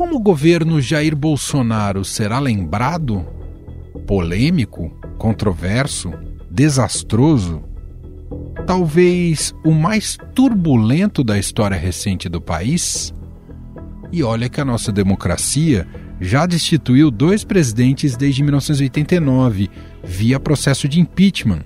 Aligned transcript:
como 0.00 0.16
o 0.16 0.18
governo 0.18 0.80
Jair 0.80 1.14
Bolsonaro 1.14 2.06
será 2.06 2.38
lembrado? 2.38 3.22
Polêmico, 4.06 4.90
controverso, 5.18 6.10
desastroso? 6.50 7.62
Talvez 8.66 9.54
o 9.62 9.72
mais 9.72 10.16
turbulento 10.34 11.22
da 11.22 11.38
história 11.38 11.76
recente 11.76 12.30
do 12.30 12.40
país? 12.40 13.12
E 14.10 14.22
olha 14.22 14.48
que 14.48 14.58
a 14.58 14.64
nossa 14.64 14.90
democracia 14.90 15.86
já 16.18 16.46
destituiu 16.46 17.10
dois 17.10 17.44
presidentes 17.44 18.16
desde 18.16 18.42
1989, 18.42 19.68
via 20.02 20.40
processo 20.40 20.88
de 20.88 20.98
impeachment: 20.98 21.60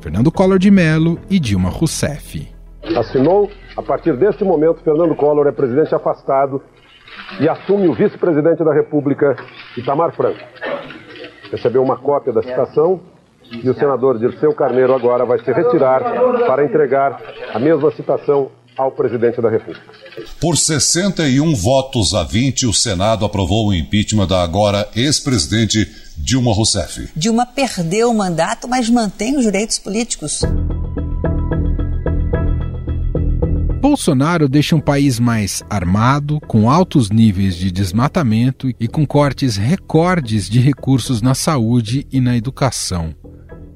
Fernando 0.00 0.32
Collor 0.32 0.58
de 0.58 0.72
Mello 0.72 1.20
e 1.30 1.38
Dilma 1.38 1.68
Rousseff. 1.68 2.48
Assinou, 2.96 3.48
a 3.76 3.82
partir 3.82 4.16
deste 4.16 4.42
momento, 4.42 4.80
Fernando 4.82 5.14
Collor 5.14 5.46
é 5.46 5.52
presidente 5.52 5.94
afastado 5.94 6.60
e 7.40 7.48
assume 7.48 7.88
o 7.88 7.94
vice-presidente 7.94 8.64
da 8.64 8.72
República, 8.72 9.36
Itamar 9.76 10.14
Franco. 10.14 10.40
Recebeu 11.50 11.82
uma 11.82 11.96
cópia 11.96 12.32
da 12.32 12.42
citação 12.42 13.00
e 13.50 13.68
o 13.68 13.74
senador 13.74 14.18
Dirceu 14.18 14.52
Carneiro 14.52 14.94
agora 14.94 15.24
vai 15.24 15.38
se 15.38 15.52
retirar 15.52 16.02
para 16.46 16.64
entregar 16.64 17.20
a 17.54 17.58
mesma 17.58 17.90
citação 17.92 18.50
ao 18.76 18.92
presidente 18.92 19.40
da 19.40 19.48
República. 19.48 19.82
Por 20.40 20.56
61 20.56 21.54
votos 21.54 22.14
a 22.14 22.24
20, 22.24 22.66
o 22.66 22.72
Senado 22.72 23.24
aprovou 23.24 23.68
o 23.68 23.74
impeachment 23.74 24.26
da 24.26 24.42
agora 24.42 24.88
ex-presidente 24.94 25.86
Dilma 26.16 26.52
Rousseff. 26.52 27.08
Dilma 27.16 27.46
perdeu 27.46 28.10
o 28.10 28.14
mandato, 28.14 28.68
mas 28.68 28.90
mantém 28.90 29.36
os 29.36 29.44
direitos 29.44 29.78
políticos. 29.78 30.42
Bolsonaro 33.88 34.48
deixa 34.48 34.74
um 34.74 34.80
país 34.80 35.20
mais 35.20 35.62
armado, 35.70 36.40
com 36.40 36.68
altos 36.68 37.08
níveis 37.08 37.54
de 37.54 37.70
desmatamento 37.70 38.68
e 38.80 38.88
com 38.88 39.06
cortes 39.06 39.56
recordes 39.56 40.50
de 40.50 40.58
recursos 40.58 41.22
na 41.22 41.36
saúde 41.36 42.04
e 42.10 42.20
na 42.20 42.36
educação. 42.36 43.14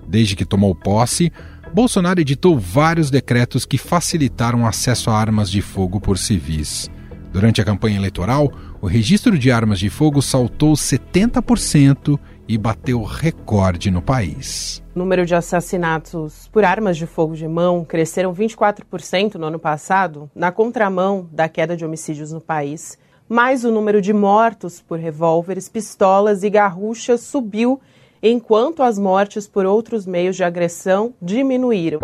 Desde 0.09 0.35
que 0.35 0.45
tomou 0.45 0.75
posse, 0.75 1.33
Bolsonaro 1.73 2.21
editou 2.21 2.59
vários 2.59 3.09
decretos 3.09 3.65
que 3.65 3.79
facilitaram 3.79 4.63
o 4.63 4.67
acesso 4.67 5.11
a 5.11 5.17
armas 5.17 5.49
de 5.49 5.63
fogo 5.63 6.01
por 6.01 6.19
civis. 6.19 6.91
Durante 7.33 7.61
a 7.61 7.65
campanha 7.65 7.97
eleitoral, 7.97 8.51
o 8.83 8.89
registro 8.89 9.39
de 9.39 9.53
armas 9.53 9.79
de 9.79 9.89
fogo 9.89 10.21
saltou 10.21 10.73
70% 10.73 12.19
e 12.51 12.59
bateu 12.59 13.05
recorde 13.05 13.93
no 13.93 14.03
país. 14.03 14.83
O 14.93 14.99
número 14.99 15.25
de 15.25 15.37
assassinatos 15.37 16.49
por 16.49 16.65
armas 16.65 16.97
de 16.97 17.07
fogo 17.07 17.37
de 17.37 17.47
mão 17.47 17.85
cresceram 17.85 18.35
24% 18.35 19.37
no 19.37 19.47
ano 19.47 19.59
passado, 19.59 20.29
na 20.35 20.51
contramão 20.51 21.29
da 21.31 21.49
queda 21.49 21.77
de 21.77 21.85
homicídios 21.85 22.33
no 22.33 22.41
país. 22.41 22.99
Mas 23.29 23.63
o 23.63 23.71
número 23.71 24.03
de 24.03 24.13
mortos 24.13 24.81
por 24.81 24.99
revólveres, 24.99 25.69
pistolas 25.69 26.43
e 26.43 26.51
garruchas 26.51 27.21
subiu 27.21 27.81
enquanto 28.21 28.83
as 28.83 28.99
mortes 28.99 29.47
por 29.47 29.65
outros 29.65 30.05
meios 30.05 30.35
de 30.35 30.43
agressão 30.43 31.15
diminuíram. 31.23 32.01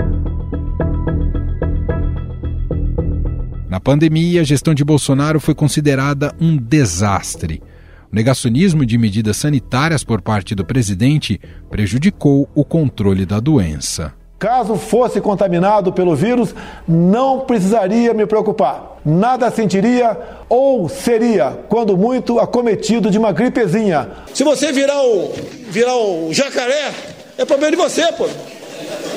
Na 3.68 3.80
pandemia, 3.80 4.42
a 4.42 4.44
gestão 4.44 4.72
de 4.72 4.84
Bolsonaro 4.84 5.40
foi 5.40 5.56
considerada 5.56 6.32
um 6.40 6.56
desastre. 6.56 7.60
O 8.16 8.18
negacionismo 8.18 8.86
de 8.86 8.96
medidas 8.96 9.36
sanitárias 9.36 10.02
por 10.02 10.22
parte 10.22 10.54
do 10.54 10.64
presidente 10.64 11.38
prejudicou 11.68 12.48
o 12.54 12.64
controle 12.64 13.26
da 13.26 13.38
doença. 13.38 14.14
Caso 14.38 14.76
fosse 14.76 15.20
contaminado 15.20 15.92
pelo 15.92 16.16
vírus, 16.16 16.54
não 16.88 17.40
precisaria 17.40 18.14
me 18.14 18.24
preocupar. 18.24 18.96
Nada 19.04 19.50
sentiria 19.50 20.18
ou 20.48 20.88
seria, 20.88 21.58
quando 21.68 21.94
muito, 21.94 22.40
acometido 22.40 23.10
de 23.10 23.18
uma 23.18 23.32
gripezinha. 23.32 24.08
Se 24.32 24.42
você 24.42 24.72
virar 24.72 25.02
um, 25.02 25.32
virar 25.68 25.98
um 25.98 26.32
jacaré, 26.32 26.94
é 27.36 27.44
problema 27.44 27.72
de 27.72 27.76
você, 27.76 28.10
pô. 28.12 28.26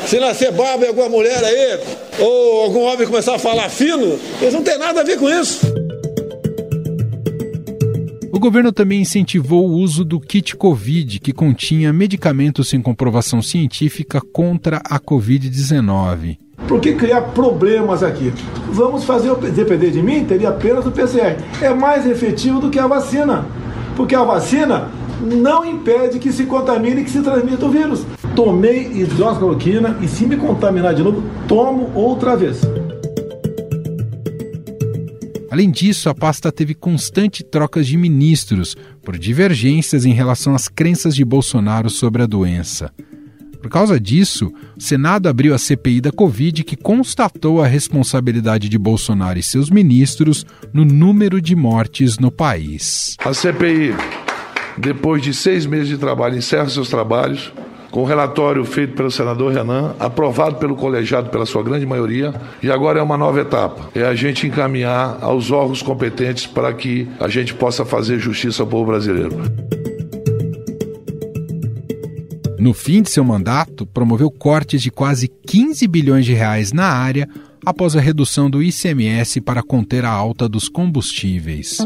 Se 0.08 0.20
nascer 0.20 0.52
barba 0.52 0.84
em 0.84 0.90
alguma 0.90 1.08
mulher 1.08 1.42
aí, 1.42 1.80
ou 2.20 2.64
algum 2.64 2.82
homem 2.82 3.08
começar 3.08 3.36
a 3.36 3.40
falar 3.40 3.70
fino, 3.70 4.20
eles 4.42 4.54
não 4.54 4.62
tem 4.62 4.78
nada 4.78 5.00
a 5.00 5.04
ver 5.06 5.18
com 5.18 5.30
isso. 5.30 5.79
O 8.40 8.42
governo 8.42 8.72
também 8.72 9.02
incentivou 9.02 9.68
o 9.68 9.74
uso 9.74 10.06
do 10.06 10.18
kit 10.18 10.56
Covid, 10.56 11.20
que 11.20 11.34
continha 11.34 11.92
medicamentos 11.92 12.70
sem 12.70 12.82
comprovação 12.82 13.42
científica 13.42 14.22
contra 14.32 14.78
a 14.78 14.98
Covid-19. 14.98 16.38
Por 16.66 16.80
que 16.80 16.94
criar 16.94 17.20
problemas 17.20 18.02
aqui? 18.02 18.32
Vamos 18.72 19.04
fazer, 19.04 19.36
depender 19.36 19.92
de 19.92 20.02
mim, 20.02 20.24
teria 20.24 20.48
apenas 20.48 20.86
o 20.86 20.92
PCR. 20.92 21.36
É 21.62 21.74
mais 21.74 22.08
efetivo 22.08 22.62
do 22.62 22.70
que 22.70 22.80
a 22.80 22.88
vacina, 22.88 23.46
porque 23.98 24.16
a 24.16 24.24
vacina 24.24 24.88
não 25.22 25.66
impede 25.66 26.18
que 26.18 26.32
se 26.32 26.46
contamine 26.46 27.02
e 27.02 27.04
que 27.04 27.12
se 27.12 27.22
transmita 27.22 27.66
o 27.66 27.70
vírus. 27.70 28.06
Tomei 28.38 29.02
hidroxicloroquina 29.02 29.98
e 30.02 30.08
se 30.08 30.26
me 30.26 30.38
contaminar 30.38 30.94
de 30.96 31.04
novo, 31.04 31.26
tomo 31.46 31.92
outra 31.94 32.38
vez. 32.38 32.62
Além 35.52 35.72
disso, 35.72 36.10
a 36.10 36.16
pasta 36.16 36.52
teve 36.52 36.76
constante 36.76 37.44
trocas 37.44 37.88
de 37.88 37.98
ministros 37.98 38.76
por 39.04 39.18
divergências 39.18 40.06
em 40.06 40.14
relação 40.14 40.54
às 40.54 40.68
crenças 40.68 41.16
de 41.16 41.26
Bolsonaro 41.26 41.90
sobre 41.90 42.22
a 42.22 42.28
doença. 42.28 42.92
Por 43.60 43.70
causa 43.70 44.00
disso, 44.00 44.54
o 44.78 44.82
Senado 44.82 45.28
abriu 45.28 45.54
a 45.54 45.58
CPI 45.58 46.00
da 46.00 46.12
Covid, 46.12 46.64
que 46.64 46.78
constatou 46.78 47.62
a 47.62 47.68
responsabilidade 47.68 48.70
de 48.70 48.78
Bolsonaro 48.78 49.38
e 49.38 49.44
seus 49.44 49.70
ministros 49.70 50.46
no 50.72 50.86
número 50.86 51.42
de 51.42 51.56
mortes 51.56 52.18
no 52.20 52.32
país. 52.32 53.18
A 53.20 53.34
CPI, 53.34 53.96
depois 54.78 55.22
de 55.22 55.34
seis 55.34 55.66
meses 55.66 55.90
de 55.90 55.98
trabalho, 55.98 56.38
encerra 56.38 56.70
seus 56.70 56.88
trabalhos 56.88 57.52
com 57.92 58.02
o 58.02 58.06
relatório 58.06 58.64
feito 58.66 58.94
pelo 58.94 59.10
senador 59.12 59.54
Renan, 59.54 59.96
aprovado 60.00 60.58
pelo 60.58 60.76
colegiado 60.76 61.30
pela 61.30 61.46
sua 61.46 61.64
grande 61.64 61.86
maioria, 61.86 62.34
e 62.62 62.72
agora 62.72 63.00
é 63.00 63.04
uma 63.04 63.18
nova 63.18 63.42
etapa. 63.42 63.90
É 63.96 64.04
a 64.04 64.14
gente 64.14 64.48
encaminhar 64.48 65.18
aos 65.22 65.52
órgãos 65.52 65.82
competentes 65.82 66.46
para 66.46 66.74
que 66.74 67.08
a 67.20 67.28
gente 67.28 67.54
possa 67.54 67.86
fazer 67.86 68.20
justiça 68.20 68.64
ao 68.64 68.68
povo 68.68 68.86
brasileiro. 68.92 69.38
No 72.60 72.74
fim 72.74 73.02
de 73.02 73.10
seu 73.10 73.24
mandato, 73.24 73.86
promoveu 73.86 74.30
cortes 74.30 74.82
de 74.82 74.92
quase 74.92 75.30
15 75.48 75.88
bilhões 75.88 76.26
de 76.26 76.34
reais 76.34 76.74
na 76.74 76.88
área 76.88 77.28
após 77.66 77.96
a 77.96 78.02
redução 78.02 78.50
do 78.50 78.62
ICMS 78.62 79.40
para 79.42 79.64
conter 79.64 80.04
a 80.04 80.12
alta 80.12 80.48
dos 80.48 80.68
combustíveis. 80.68 81.78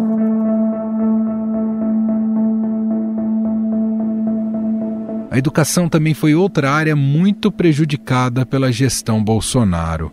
A 5.34 5.38
educação 5.40 5.90
também 5.90 6.14
foi 6.14 6.36
outra 6.36 6.72
área 6.72 6.96
muito 6.96 7.52
prejudicada 7.52 8.46
pela 8.46 8.72
gestão 8.72 9.24
Bolsonaro. 9.24 10.12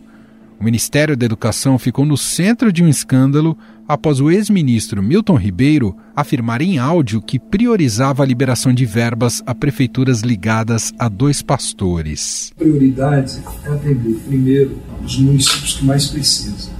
O 0.58 0.64
Ministério 0.64 1.14
da 1.14 1.26
Educação 1.26 1.78
ficou 1.78 2.06
no 2.06 2.16
centro 2.16 2.72
de 2.72 2.82
um 2.82 2.88
escândalo 2.88 3.54
após 3.86 4.18
o 4.18 4.30
ex-ministro 4.30 5.02
Milton 5.02 5.36
Ribeiro 5.36 5.94
afirmar 6.16 6.62
em 6.62 6.78
áudio 6.78 7.20
que 7.20 7.38
priorizava 7.38 8.22
a 8.22 8.26
liberação 8.26 8.72
de 8.72 8.86
verbas 8.86 9.42
a 9.44 9.54
prefeituras 9.54 10.22
ligadas 10.22 10.90
a 10.98 11.06
dois 11.06 11.42
pastores. 11.42 12.50
Prioridade 12.56 13.42
é 13.66 13.68
atender, 13.68 14.14
primeiro, 14.26 14.80
os 15.04 15.18
municípios 15.18 15.74
que 15.74 15.84
mais 15.84 16.06
precisam 16.06 16.79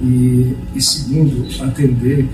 e, 0.00 0.54
e 0.74 0.82
segundo, 0.82 1.46
atender 1.62 2.28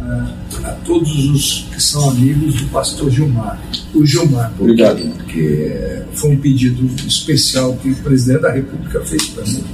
a, 0.00 0.34
a, 0.64 0.70
todos 0.84 1.30
os 1.30 1.68
que 1.72 1.82
são 1.82 2.10
amigos 2.10 2.54
do 2.54 2.66
pastor 2.68 3.10
Gilmar. 3.10 3.60
O 3.94 4.04
Gilmar, 4.04 4.52
porque, 4.56 4.82
Obrigado. 4.82 5.16
porque 5.16 6.02
foi 6.12 6.30
um 6.32 6.36
pedido 6.38 6.86
especial 7.06 7.76
que 7.76 7.90
o 7.90 7.96
presidente 7.96 8.42
da 8.42 8.52
República 8.52 9.00
fez 9.00 9.26
para 9.28 9.44
mim. 9.44 9.64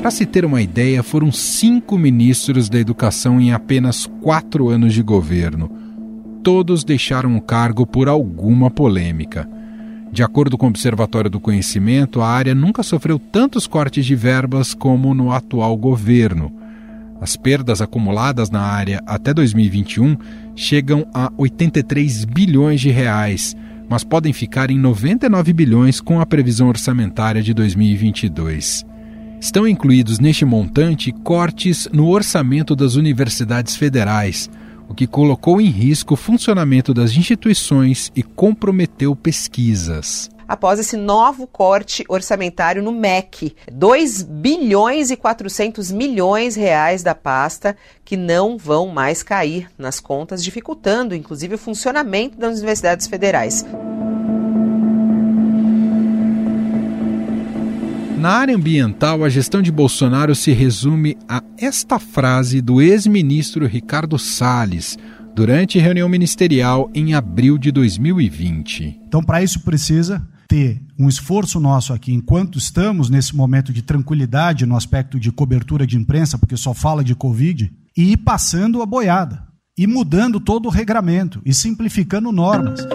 Para 0.00 0.10
se 0.10 0.26
ter 0.26 0.44
uma 0.44 0.60
ideia, 0.60 1.00
foram 1.00 1.30
cinco 1.30 1.96
ministros 1.96 2.68
da 2.68 2.76
educação 2.76 3.40
em 3.40 3.52
apenas 3.52 4.04
quatro 4.20 4.68
anos 4.68 4.94
de 4.94 5.02
governo. 5.02 5.70
Todos 6.42 6.82
deixaram 6.82 7.36
o 7.36 7.40
cargo 7.40 7.86
por 7.86 8.08
alguma 8.08 8.68
polêmica. 8.68 9.48
De 10.12 10.22
acordo 10.22 10.58
com 10.58 10.66
o 10.66 10.68
Observatório 10.68 11.30
do 11.30 11.40
Conhecimento, 11.40 12.20
a 12.20 12.28
área 12.28 12.54
nunca 12.54 12.82
sofreu 12.82 13.18
tantos 13.18 13.66
cortes 13.66 14.04
de 14.04 14.14
verbas 14.14 14.74
como 14.74 15.14
no 15.14 15.32
atual 15.32 15.74
governo. 15.74 16.52
As 17.18 17.34
perdas 17.34 17.80
acumuladas 17.80 18.50
na 18.50 18.60
área 18.60 19.02
até 19.06 19.32
2021 19.32 20.18
chegam 20.54 21.06
a 21.14 21.32
83 21.38 22.26
bilhões 22.26 22.82
de 22.82 22.90
reais, 22.90 23.56
mas 23.88 24.04
podem 24.04 24.34
ficar 24.34 24.70
em 24.70 24.78
99 24.78 25.50
bilhões 25.54 25.98
com 25.98 26.20
a 26.20 26.26
previsão 26.26 26.68
orçamentária 26.68 27.42
de 27.42 27.54
2022. 27.54 28.84
Estão 29.40 29.66
incluídos 29.66 30.18
neste 30.18 30.44
montante 30.44 31.10
cortes 31.10 31.88
no 31.90 32.08
orçamento 32.08 32.76
das 32.76 32.96
universidades 32.96 33.76
federais, 33.76 34.50
o 34.92 34.94
que 34.94 35.06
colocou 35.06 35.58
em 35.58 35.70
risco 35.70 36.12
o 36.12 36.16
funcionamento 36.18 36.92
das 36.92 37.12
instituições 37.12 38.12
e 38.14 38.22
comprometeu 38.22 39.16
pesquisas. 39.16 40.30
após 40.46 40.78
esse 40.78 40.98
novo 40.98 41.46
corte 41.46 42.04
orçamentário 42.10 42.82
no 42.82 42.92
MEC. 42.92 43.56
2 43.72 44.22
bilhões 44.22 45.10
e 45.10 45.16
400 45.16 45.90
milhões 45.90 46.56
reais 46.56 47.02
da 47.02 47.14
pasta 47.14 47.74
que 48.04 48.18
não 48.18 48.58
vão 48.58 48.88
mais 48.88 49.22
cair 49.22 49.70
nas 49.78 49.98
contas, 49.98 50.44
dificultando 50.44 51.14
inclusive 51.14 51.54
o 51.54 51.58
funcionamento 51.58 52.36
das 52.36 52.58
universidades 52.58 53.06
federais. 53.06 53.64
Na 58.22 58.34
área 58.34 58.54
ambiental, 58.54 59.24
a 59.24 59.28
gestão 59.28 59.60
de 59.60 59.72
Bolsonaro 59.72 60.32
se 60.32 60.52
resume 60.52 61.18
a 61.28 61.42
esta 61.58 61.98
frase 61.98 62.60
do 62.60 62.80
ex-ministro 62.80 63.66
Ricardo 63.66 64.16
Salles 64.16 64.96
durante 65.34 65.80
reunião 65.80 66.08
ministerial 66.08 66.88
em 66.94 67.14
abril 67.14 67.58
de 67.58 67.72
2020. 67.72 69.00
Então, 69.08 69.24
para 69.24 69.42
isso 69.42 69.58
precisa 69.62 70.24
ter 70.46 70.80
um 70.96 71.08
esforço 71.08 71.58
nosso 71.58 71.92
aqui, 71.92 72.12
enquanto 72.12 72.58
estamos 72.58 73.10
nesse 73.10 73.34
momento 73.34 73.72
de 73.72 73.82
tranquilidade 73.82 74.66
no 74.66 74.76
aspecto 74.76 75.18
de 75.18 75.32
cobertura 75.32 75.84
de 75.84 75.96
imprensa, 75.96 76.38
porque 76.38 76.56
só 76.56 76.72
fala 76.72 77.02
de 77.02 77.16
Covid, 77.16 77.72
e 77.96 78.12
ir 78.12 78.18
passando 78.18 78.82
a 78.82 78.86
boiada, 78.86 79.42
e 79.76 79.84
mudando 79.84 80.38
todo 80.38 80.66
o 80.66 80.70
regramento, 80.70 81.42
e 81.44 81.52
simplificando 81.52 82.30
normas. 82.30 82.86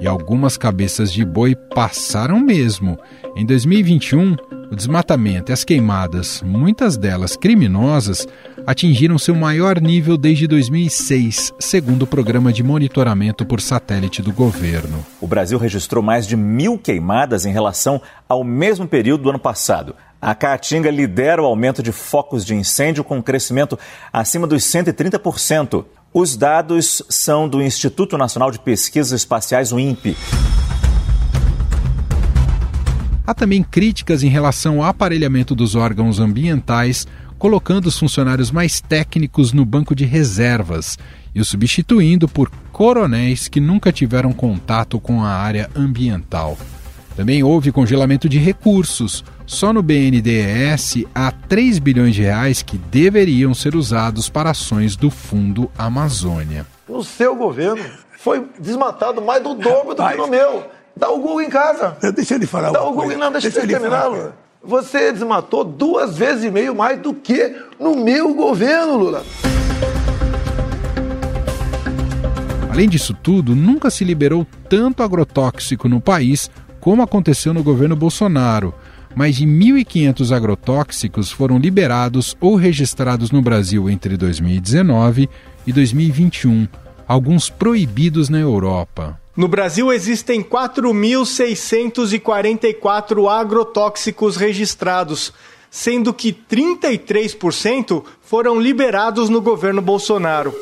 E 0.00 0.06
algumas 0.06 0.56
cabeças 0.56 1.12
de 1.12 1.22
boi 1.24 1.54
passaram 1.74 2.40
mesmo. 2.40 2.98
Em 3.36 3.44
2021, 3.44 4.34
o 4.70 4.74
desmatamento 4.74 5.50
e 5.50 5.52
as 5.52 5.62
queimadas, 5.62 6.42
muitas 6.42 6.96
delas 6.96 7.36
criminosas, 7.36 8.26
atingiram 8.66 9.18
seu 9.18 9.34
maior 9.34 9.78
nível 9.78 10.16
desde 10.16 10.46
2006, 10.46 11.52
segundo 11.58 12.02
o 12.02 12.06
programa 12.06 12.50
de 12.50 12.62
monitoramento 12.62 13.44
por 13.44 13.60
satélite 13.60 14.22
do 14.22 14.32
governo. 14.32 15.04
O 15.20 15.26
Brasil 15.26 15.58
registrou 15.58 16.02
mais 16.02 16.26
de 16.26 16.34
mil 16.34 16.78
queimadas 16.78 17.44
em 17.44 17.52
relação 17.52 18.00
ao 18.26 18.42
mesmo 18.42 18.88
período 18.88 19.24
do 19.24 19.30
ano 19.30 19.38
passado. 19.38 19.94
A 20.22 20.34
Caatinga 20.34 20.90
lidera 20.90 21.42
o 21.42 21.46
aumento 21.46 21.82
de 21.82 21.92
focos 21.92 22.44
de 22.44 22.54
incêndio 22.54 23.02
com 23.02 23.18
um 23.18 23.22
crescimento 23.22 23.78
acima 24.12 24.46
dos 24.46 24.62
130%. 24.62 25.84
Os 26.12 26.36
dados 26.36 27.00
são 27.08 27.48
do 27.48 27.62
Instituto 27.62 28.18
Nacional 28.18 28.50
de 28.50 28.58
Pesquisas 28.58 29.12
Espaciais, 29.12 29.70
o 29.70 29.78
INPE. 29.78 30.16
Há 33.24 33.32
também 33.32 33.62
críticas 33.62 34.24
em 34.24 34.28
relação 34.28 34.82
ao 34.82 34.88
aparelhamento 34.88 35.54
dos 35.54 35.76
órgãos 35.76 36.18
ambientais, 36.18 37.06
colocando 37.38 37.86
os 37.86 37.96
funcionários 37.96 38.50
mais 38.50 38.80
técnicos 38.80 39.52
no 39.52 39.64
banco 39.64 39.94
de 39.94 40.04
reservas 40.04 40.98
e 41.32 41.40
os 41.40 41.46
substituindo 41.46 42.26
por 42.26 42.50
coronéis 42.72 43.46
que 43.46 43.60
nunca 43.60 43.92
tiveram 43.92 44.32
contato 44.32 44.98
com 44.98 45.22
a 45.22 45.28
área 45.28 45.70
ambiental. 45.76 46.58
Também 47.14 47.44
houve 47.44 47.70
congelamento 47.70 48.28
de 48.28 48.40
recursos. 48.40 49.24
Só 49.50 49.72
no 49.72 49.82
BNDES 49.82 51.06
há 51.12 51.32
3 51.32 51.80
bilhões 51.80 52.14
de 52.14 52.22
reais 52.22 52.62
que 52.62 52.78
deveriam 52.78 53.52
ser 53.52 53.74
usados 53.74 54.28
para 54.28 54.50
ações 54.50 54.94
do 54.94 55.10
Fundo 55.10 55.68
Amazônia. 55.76 56.64
No 56.88 57.02
seu 57.02 57.34
governo 57.34 57.82
foi 58.16 58.46
desmatado 58.60 59.20
mais 59.20 59.42
do 59.42 59.56
dobro 59.56 59.92
do 59.92 60.06
que 60.06 60.14
no 60.14 60.28
meu. 60.28 60.70
Dá 60.96 61.10
o 61.10 61.18
Google 61.18 61.42
em 61.42 61.50
casa. 61.50 61.96
Deixa 62.14 62.36
ele 62.36 62.46
falar. 62.46 62.70
Dá 62.70 62.80
o 62.80 62.92
Google, 62.92 63.18
não, 63.18 63.32
deixa, 63.32 63.50
deixa 63.50 63.64
ele 63.64 63.72
terminar. 63.72 64.06
Lula. 64.06 64.36
Você 64.62 65.10
desmatou 65.10 65.64
duas 65.64 66.16
vezes 66.16 66.44
e 66.44 66.50
meio 66.52 66.72
mais 66.72 67.00
do 67.00 67.12
que 67.12 67.52
no 67.76 67.96
meu 67.96 68.32
governo, 68.32 68.96
Lula. 68.96 69.24
Além 72.70 72.88
disso 72.88 73.12
tudo, 73.20 73.56
nunca 73.56 73.90
se 73.90 74.04
liberou 74.04 74.46
tanto 74.68 75.02
agrotóxico 75.02 75.88
no 75.88 76.00
país 76.00 76.48
como 76.78 77.02
aconteceu 77.02 77.52
no 77.52 77.64
governo 77.64 77.96
Bolsonaro. 77.96 78.72
Mais 79.14 79.36
de 79.36 79.46
1.500 79.46 80.34
agrotóxicos 80.34 81.30
foram 81.30 81.58
liberados 81.58 82.34
ou 82.40 82.54
registrados 82.54 83.30
no 83.30 83.42
Brasil 83.42 83.90
entre 83.90 84.16
2019 84.16 85.28
e 85.66 85.72
2021, 85.72 86.68
alguns 87.06 87.50
proibidos 87.50 88.28
na 88.28 88.38
Europa. 88.38 89.20
No 89.36 89.48
Brasil 89.48 89.92
existem 89.92 90.42
4.644 90.42 93.28
agrotóxicos 93.28 94.36
registrados, 94.36 95.32
sendo 95.70 96.12
que 96.12 96.32
33% 96.32 98.02
foram 98.20 98.60
liberados 98.60 99.28
no 99.28 99.40
governo 99.40 99.80
Bolsonaro. 99.80 100.52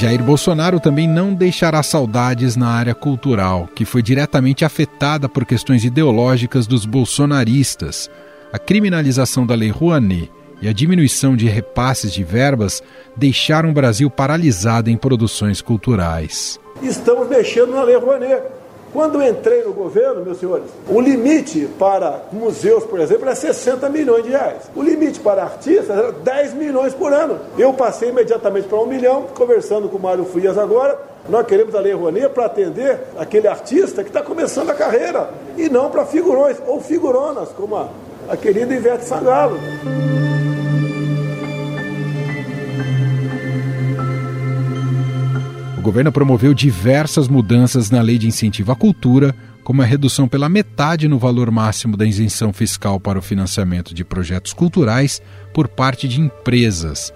Jair 0.00 0.22
Bolsonaro 0.22 0.80
também 0.80 1.06
não 1.06 1.34
deixará 1.34 1.82
saudades 1.82 2.56
na 2.56 2.68
área 2.68 2.94
cultural, 2.94 3.68
que 3.74 3.84
foi 3.84 4.00
diretamente 4.00 4.64
afetada 4.64 5.28
por 5.28 5.44
questões 5.44 5.84
ideológicas 5.84 6.66
dos 6.66 6.86
bolsonaristas. 6.86 8.10
A 8.50 8.58
criminalização 8.58 9.44
da 9.44 9.54
Lei 9.54 9.68
Rouanet 9.68 10.32
e 10.62 10.68
a 10.68 10.72
diminuição 10.72 11.36
de 11.36 11.48
repasses 11.48 12.14
de 12.14 12.24
verbas 12.24 12.82
deixaram 13.14 13.68
o 13.68 13.74
Brasil 13.74 14.08
paralisado 14.08 14.88
em 14.88 14.96
produções 14.96 15.60
culturais. 15.60 16.58
Estamos 16.82 17.28
mexendo 17.28 17.72
na 17.74 17.82
Lei 17.82 17.98
Rouanet. 17.98 18.42
Quando 18.92 19.22
entrei 19.22 19.62
no 19.62 19.72
governo, 19.72 20.24
meus 20.24 20.38
senhores, 20.38 20.66
o 20.88 21.00
limite 21.00 21.68
para 21.78 22.22
museus, 22.32 22.84
por 22.84 22.98
exemplo, 22.98 23.24
era 23.24 23.36
60 23.36 23.88
milhões 23.88 24.24
de 24.24 24.30
reais. 24.30 24.68
O 24.74 24.82
limite 24.82 25.20
para 25.20 25.44
artistas 25.44 25.90
era 25.96 26.10
10 26.10 26.54
milhões 26.54 26.92
por 26.92 27.12
ano. 27.12 27.38
Eu 27.56 27.72
passei 27.72 28.08
imediatamente 28.08 28.66
para 28.66 28.78
um 28.78 28.86
milhão, 28.86 29.26
conversando 29.34 29.88
com 29.88 29.96
o 29.96 30.00
Mário 30.00 30.24
Frias 30.24 30.58
agora. 30.58 30.98
Nós 31.28 31.46
queremos 31.46 31.74
a 31.74 31.80
Lei 31.80 31.92
Rouanet 31.92 32.30
para 32.30 32.46
atender 32.46 33.00
aquele 33.16 33.46
artista 33.46 34.02
que 34.02 34.10
está 34.10 34.22
começando 34.22 34.70
a 34.70 34.74
carreira 34.74 35.30
e 35.56 35.68
não 35.68 35.88
para 35.88 36.04
figurões 36.04 36.56
ou 36.66 36.80
figuronas, 36.80 37.50
como 37.50 37.76
a, 37.76 37.88
a 38.28 38.36
querida 38.36 38.74
Ivete 38.74 39.04
Sangalo. 39.04 39.56
O 45.80 45.82
governo 45.82 46.12
promoveu 46.12 46.52
diversas 46.52 47.26
mudanças 47.26 47.90
na 47.90 48.02
lei 48.02 48.18
de 48.18 48.26
incentivo 48.26 48.70
à 48.70 48.76
cultura, 48.76 49.34
como 49.64 49.80
a 49.80 49.84
redução 49.86 50.28
pela 50.28 50.46
metade 50.46 51.08
no 51.08 51.18
valor 51.18 51.50
máximo 51.50 51.96
da 51.96 52.04
isenção 52.04 52.52
fiscal 52.52 53.00
para 53.00 53.18
o 53.18 53.22
financiamento 53.22 53.94
de 53.94 54.04
projetos 54.04 54.52
culturais 54.52 55.22
por 55.54 55.68
parte 55.68 56.06
de 56.06 56.20
empresas. 56.20 57.14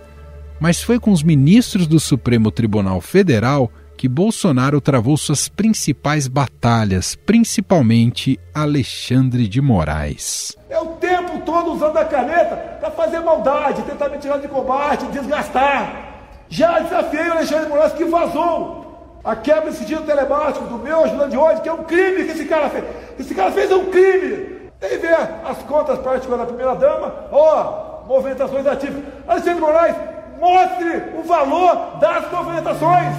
Mas 0.58 0.82
foi 0.82 0.98
com 0.98 1.12
os 1.12 1.22
ministros 1.22 1.86
do 1.86 2.00
Supremo 2.00 2.50
Tribunal 2.50 3.02
Federal 3.02 3.70
que 3.98 4.08
Bolsonaro 4.08 4.80
travou 4.80 5.18
suas 5.18 5.46
principais 5.46 6.26
batalhas, 6.26 7.14
principalmente 7.14 8.40
Alexandre 8.54 9.46
de 9.46 9.60
Moraes. 9.60 10.56
É 10.70 10.80
o 10.80 10.86
tempo 10.86 11.38
todo 11.44 11.74
usando 11.74 11.98
a 11.98 12.04
caneta 12.06 12.56
para 12.80 12.90
fazer 12.92 13.20
maldade, 13.20 13.82
tentar 13.82 14.08
me 14.08 14.16
tirar 14.16 14.38
de 14.38 14.48
combate, 14.48 15.04
desgastar. 15.12 16.13
Já 16.48 16.78
desafiei 16.78 17.28
o 17.28 17.32
Alexandre 17.32 17.68
Moraes 17.68 17.92
que 17.92 18.04
vazou 18.04 18.84
a 19.24 19.34
quebra 19.34 19.70
de 19.70 19.76
sigilo 19.78 20.02
telemático 20.02 20.66
do 20.66 20.78
meu 20.78 21.02
ajudante 21.04 21.30
de 21.30 21.38
hoje, 21.38 21.60
que 21.62 21.68
é 21.68 21.72
um 21.72 21.84
crime 21.84 22.24
que 22.24 22.32
esse 22.32 22.44
cara 22.44 22.68
fez. 22.68 22.84
Esse 23.18 23.34
cara 23.34 23.50
fez 23.50 23.72
um 23.72 23.86
crime. 23.86 24.54
Tem 24.78 24.98
ver 24.98 25.16
as 25.46 25.58
contas 25.62 25.98
particulares 26.00 26.46
da 26.46 26.52
primeira-dama, 26.52 27.14
ó, 27.32 28.04
movimentações 28.06 28.66
ativas. 28.66 29.02
Alexandre 29.26 29.60
Moraes, 29.60 29.96
mostre 30.38 31.02
o 31.18 31.22
valor 31.22 31.98
das 31.98 32.30
movimentações. 32.30 33.14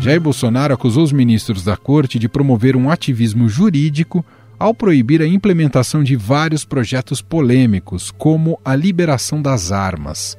Jair 0.00 0.20
Bolsonaro 0.20 0.74
acusou 0.74 1.04
os 1.04 1.12
ministros 1.12 1.62
da 1.62 1.76
corte 1.76 2.18
de 2.18 2.28
promover 2.28 2.74
um 2.76 2.90
ativismo 2.90 3.48
jurídico 3.48 4.24
ao 4.58 4.74
proibir 4.74 5.22
a 5.22 5.26
implementação 5.26 6.02
de 6.02 6.16
vários 6.16 6.64
projetos 6.64 7.22
polêmicos, 7.22 8.10
como 8.10 8.58
a 8.64 8.74
liberação 8.74 9.40
das 9.40 9.70
armas. 9.70 10.36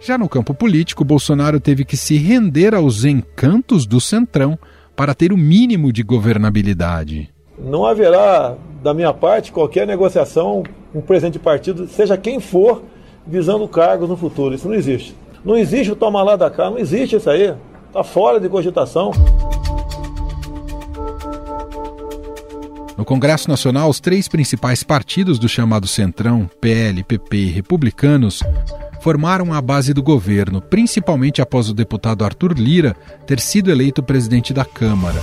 Já 0.00 0.18
no 0.18 0.28
campo 0.28 0.54
político, 0.54 1.04
Bolsonaro 1.04 1.60
teve 1.60 1.84
que 1.84 1.96
se 1.96 2.16
render 2.16 2.74
aos 2.74 3.04
encantos 3.04 3.86
do 3.86 4.00
Centrão 4.00 4.58
para 4.94 5.14
ter 5.14 5.32
o 5.32 5.36
mínimo 5.36 5.92
de 5.92 6.02
governabilidade. 6.02 7.30
Não 7.58 7.86
haverá, 7.86 8.54
da 8.82 8.92
minha 8.92 9.12
parte, 9.12 9.52
qualquer 9.52 9.86
negociação 9.86 10.62
com 10.92 10.98
um 10.98 11.02
presidente 11.02 11.34
de 11.34 11.38
partido, 11.38 11.88
seja 11.88 12.16
quem 12.16 12.40
for, 12.40 12.82
visando 13.26 13.66
cargos 13.66 14.08
no 14.08 14.16
futuro. 14.16 14.54
Isso 14.54 14.68
não 14.68 14.74
existe. 14.74 15.14
Não 15.44 15.56
existe 15.56 15.92
o 15.92 15.96
tomar 15.96 16.22
lá 16.22 16.36
da 16.36 16.50
cá, 16.50 16.70
não 16.70 16.78
existe 16.78 17.16
isso 17.16 17.28
aí. 17.28 17.54
Está 17.88 18.04
fora 18.04 18.38
de 18.38 18.48
cogitação. 18.48 19.10
No 22.96 23.04
Congresso 23.04 23.48
Nacional, 23.48 23.90
os 23.90 23.98
três 23.98 24.28
principais 24.28 24.82
partidos 24.82 25.38
do 25.38 25.48
chamado 25.48 25.86
Centrão, 25.88 26.48
PL, 26.60 27.02
PP 27.02 27.36
e 27.36 27.50
Republicanos, 27.50 28.42
formaram 29.00 29.52
a 29.52 29.60
base 29.60 29.92
do 29.92 30.02
governo, 30.02 30.60
principalmente 30.60 31.42
após 31.42 31.68
o 31.68 31.74
deputado 31.74 32.24
Arthur 32.24 32.52
Lira 32.52 32.94
ter 33.26 33.40
sido 33.40 33.70
eleito 33.70 34.02
presidente 34.02 34.54
da 34.54 34.64
Câmara. 34.64 35.20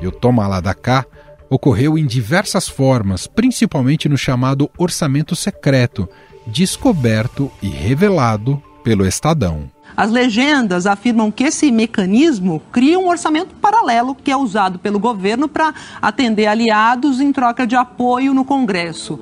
E 0.00 0.06
o 0.06 0.12
toma 0.12 0.46
lá 0.46 0.60
da 0.60 0.74
cá 0.74 1.06
ocorreu 1.48 1.96
em 1.96 2.04
diversas 2.04 2.68
formas, 2.68 3.26
principalmente 3.26 4.08
no 4.08 4.18
chamado 4.18 4.70
orçamento 4.76 5.34
secreto, 5.34 6.08
descoberto 6.46 7.50
e 7.62 7.68
revelado 7.68 8.62
pelo 8.84 9.06
Estadão. 9.06 9.70
As 9.96 10.10
legendas 10.10 10.86
afirmam 10.86 11.30
que 11.30 11.44
esse 11.44 11.72
mecanismo 11.72 12.60
cria 12.70 12.98
um 12.98 13.08
orçamento 13.08 13.54
paralelo 13.54 14.14
que 14.14 14.30
é 14.30 14.36
usado 14.36 14.78
pelo 14.78 14.98
governo 14.98 15.48
para 15.48 15.72
atender 16.02 16.46
aliados 16.46 17.18
em 17.18 17.32
troca 17.32 17.66
de 17.66 17.74
apoio 17.74 18.34
no 18.34 18.44
Congresso. 18.44 19.18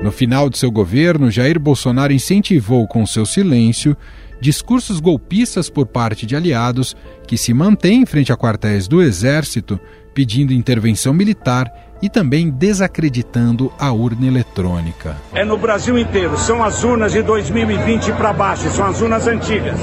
No 0.00 0.12
final 0.12 0.48
de 0.48 0.58
seu 0.58 0.70
governo, 0.70 1.30
Jair 1.30 1.58
Bolsonaro 1.58 2.12
incentivou 2.12 2.86
com 2.86 3.04
seu 3.04 3.26
silêncio 3.26 3.96
discursos 4.40 5.00
golpistas 5.00 5.70
por 5.70 5.86
parte 5.86 6.26
de 6.26 6.36
aliados 6.36 6.94
que 7.26 7.38
se 7.38 7.54
mantêm 7.54 8.04
frente 8.04 8.30
a 8.30 8.36
quartéis 8.36 8.86
do 8.86 9.02
Exército 9.02 9.80
pedindo 10.12 10.52
intervenção 10.52 11.12
militar 11.12 11.66
e 12.04 12.08
também 12.10 12.50
desacreditando 12.50 13.72
a 13.78 13.90
urna 13.90 14.26
eletrônica. 14.26 15.16
É 15.32 15.42
no 15.42 15.56
Brasil 15.56 15.96
inteiro, 15.96 16.36
são 16.36 16.62
as 16.62 16.84
urnas 16.84 17.12
de 17.12 17.22
2020 17.22 18.12
para 18.12 18.30
baixo, 18.30 18.68
são 18.68 18.84
as 18.84 19.00
urnas 19.00 19.26
antigas. 19.26 19.80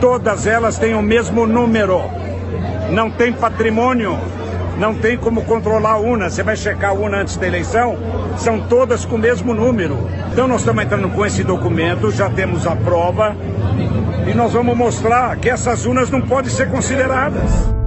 Todas 0.00 0.46
elas 0.46 0.78
têm 0.78 0.94
o 0.94 1.02
mesmo 1.02 1.46
número. 1.46 2.00
Não 2.90 3.10
tem 3.10 3.30
patrimônio, 3.30 4.18
não 4.78 4.94
tem 4.94 5.18
como 5.18 5.44
controlar 5.44 5.90
a 5.90 5.98
urna. 5.98 6.30
Você 6.30 6.42
vai 6.42 6.56
checar 6.56 6.92
a 6.92 6.94
urna 6.94 7.18
antes 7.18 7.36
da 7.36 7.46
eleição, 7.46 7.98
são 8.38 8.60
todas 8.60 9.04
com 9.04 9.16
o 9.16 9.18
mesmo 9.18 9.52
número. 9.52 10.08
Então 10.32 10.48
nós 10.48 10.62
estamos 10.62 10.82
entrando 10.82 11.10
com 11.10 11.26
esse 11.26 11.44
documento, 11.44 12.10
já 12.10 12.30
temos 12.30 12.66
a 12.66 12.74
prova 12.74 13.36
e 14.26 14.32
nós 14.32 14.50
vamos 14.54 14.74
mostrar 14.74 15.36
que 15.36 15.50
essas 15.50 15.84
urnas 15.84 16.08
não 16.08 16.22
podem 16.22 16.50
ser 16.50 16.70
consideradas. 16.70 17.83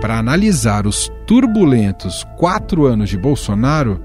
Para 0.00 0.18
analisar 0.18 0.86
os 0.86 1.10
turbulentos 1.26 2.24
quatro 2.36 2.86
anos 2.86 3.10
de 3.10 3.18
Bolsonaro, 3.18 4.00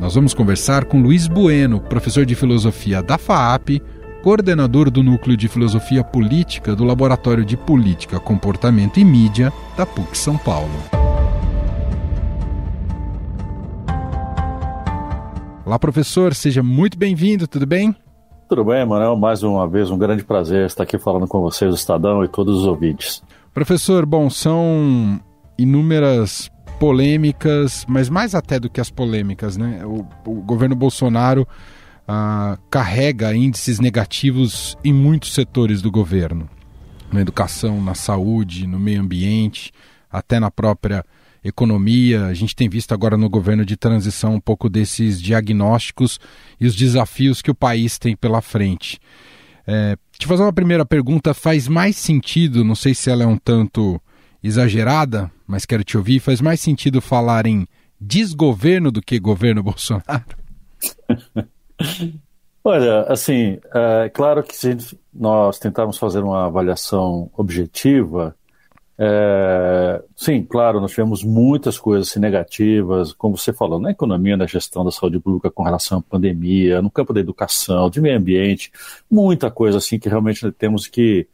nós 0.00 0.14
vamos 0.14 0.34
conversar 0.34 0.84
com 0.84 1.00
Luiz 1.00 1.28
Bueno, 1.28 1.80
professor 1.80 2.26
de 2.26 2.34
filosofia 2.34 3.02
da 3.02 3.16
FAAP, 3.16 3.80
coordenador 4.22 4.90
do 4.90 5.04
Núcleo 5.04 5.36
de 5.36 5.46
Filosofia 5.46 6.02
Política 6.02 6.74
do 6.74 6.84
Laboratório 6.84 7.44
de 7.44 7.56
Política, 7.56 8.18
Comportamento 8.18 8.98
e 8.98 9.04
Mídia 9.04 9.52
da 9.76 9.86
PUC 9.86 10.18
São 10.18 10.36
Paulo. 10.36 10.68
Olá, 15.64 15.78
professor, 15.78 16.34
seja 16.34 16.62
muito 16.62 16.98
bem-vindo, 16.98 17.46
tudo 17.46 17.66
bem? 17.66 17.94
Tudo 18.48 18.64
bem, 18.64 18.84
Manuel. 18.84 19.16
Mais 19.16 19.42
uma 19.42 19.66
vez, 19.66 19.90
um 19.90 19.98
grande 19.98 20.22
prazer 20.22 20.66
estar 20.66 20.82
aqui 20.82 20.98
falando 20.98 21.26
com 21.26 21.40
vocês, 21.40 21.72
o 21.72 21.76
Estadão 21.76 22.24
e 22.24 22.28
todos 22.28 22.58
os 22.58 22.64
ouvintes. 22.64 23.22
Professor, 23.52 24.04
bom, 24.04 24.28
são 24.28 25.20
inúmeras 25.58 26.50
polêmicas, 26.78 27.84
mas 27.88 28.08
mais 28.08 28.34
até 28.34 28.60
do 28.60 28.68
que 28.68 28.80
as 28.80 28.90
polêmicas, 28.90 29.56
né? 29.56 29.84
O, 29.84 30.06
o 30.26 30.42
governo 30.42 30.76
Bolsonaro 30.76 31.46
ah, 32.06 32.58
carrega 32.70 33.34
índices 33.34 33.80
negativos 33.80 34.76
em 34.84 34.92
muitos 34.92 35.32
setores 35.34 35.80
do 35.80 35.90
governo, 35.90 36.48
na 37.12 37.20
educação, 37.20 37.82
na 37.82 37.94
saúde, 37.94 38.66
no 38.66 38.78
meio 38.78 39.00
ambiente, 39.00 39.72
até 40.10 40.38
na 40.38 40.50
própria 40.50 41.04
economia. 41.42 42.26
A 42.26 42.34
gente 42.34 42.54
tem 42.54 42.68
visto 42.68 42.92
agora 42.92 43.16
no 43.16 43.28
governo 43.28 43.64
de 43.64 43.76
transição 43.76 44.34
um 44.34 44.40
pouco 44.40 44.68
desses 44.68 45.20
diagnósticos 45.20 46.20
e 46.60 46.66
os 46.66 46.74
desafios 46.74 47.40
que 47.40 47.50
o 47.50 47.54
país 47.54 47.98
tem 47.98 48.14
pela 48.14 48.40
frente. 48.40 48.98
É, 49.66 49.96
te 50.16 50.26
fazer 50.26 50.42
uma 50.42 50.52
primeira 50.52 50.84
pergunta: 50.84 51.34
faz 51.34 51.66
mais 51.66 51.96
sentido, 51.96 52.64
não 52.64 52.74
sei 52.74 52.94
se 52.94 53.10
ela 53.10 53.24
é 53.24 53.26
um 53.26 53.36
tanto 53.36 54.00
exagerada, 54.46 55.30
mas 55.46 55.66
quero 55.66 55.84
te 55.84 55.96
ouvir, 55.96 56.20
faz 56.20 56.40
mais 56.40 56.60
sentido 56.60 57.00
falar 57.00 57.46
em 57.46 57.66
desgoverno 58.00 58.90
do 58.90 59.02
que 59.02 59.18
governo 59.18 59.62
Bolsonaro? 59.64 60.24
Olha, 62.62 63.02
assim, 63.02 63.58
é 63.74 64.08
claro 64.08 64.42
que 64.42 64.56
se 64.56 64.76
nós 65.12 65.58
tentarmos 65.58 65.98
fazer 65.98 66.20
uma 66.20 66.46
avaliação 66.46 67.30
objetiva, 67.36 68.34
é, 68.98 70.02
sim, 70.16 70.42
claro, 70.42 70.80
nós 70.80 70.90
tivemos 70.90 71.22
muitas 71.22 71.78
coisas 71.78 72.08
assim, 72.08 72.18
negativas, 72.18 73.12
como 73.12 73.36
você 73.36 73.52
falou, 73.52 73.78
na 73.78 73.90
economia, 73.90 74.36
na 74.36 74.46
gestão 74.46 74.84
da 74.84 74.90
saúde 74.90 75.20
pública 75.20 75.50
com 75.50 75.62
relação 75.62 75.98
à 75.98 76.02
pandemia, 76.02 76.80
no 76.80 76.90
campo 76.90 77.12
da 77.12 77.20
educação, 77.20 77.90
de 77.90 78.00
meio 78.00 78.16
ambiente, 78.16 78.72
muita 79.10 79.50
coisa 79.50 79.78
assim 79.78 79.98
que 79.98 80.08
realmente 80.08 80.50
temos 80.52 80.86
que 80.86 81.28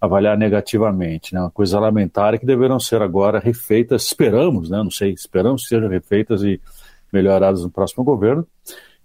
avaliar 0.00 0.36
negativamente, 0.38 1.34
né? 1.34 1.40
Uma 1.40 1.50
coisa 1.50 1.78
lamentável 1.78 2.40
que 2.40 2.46
deverão 2.46 2.80
ser 2.80 3.02
agora 3.02 3.38
refeitas, 3.38 4.04
esperamos, 4.04 4.70
né? 4.70 4.78
Não 4.78 4.90
sei, 4.90 5.12
esperamos 5.12 5.62
que 5.62 5.68
sejam 5.68 5.88
refeitas 5.88 6.42
e 6.42 6.60
melhoradas 7.12 7.62
no 7.62 7.70
próximo 7.70 8.02
governo. 8.02 8.46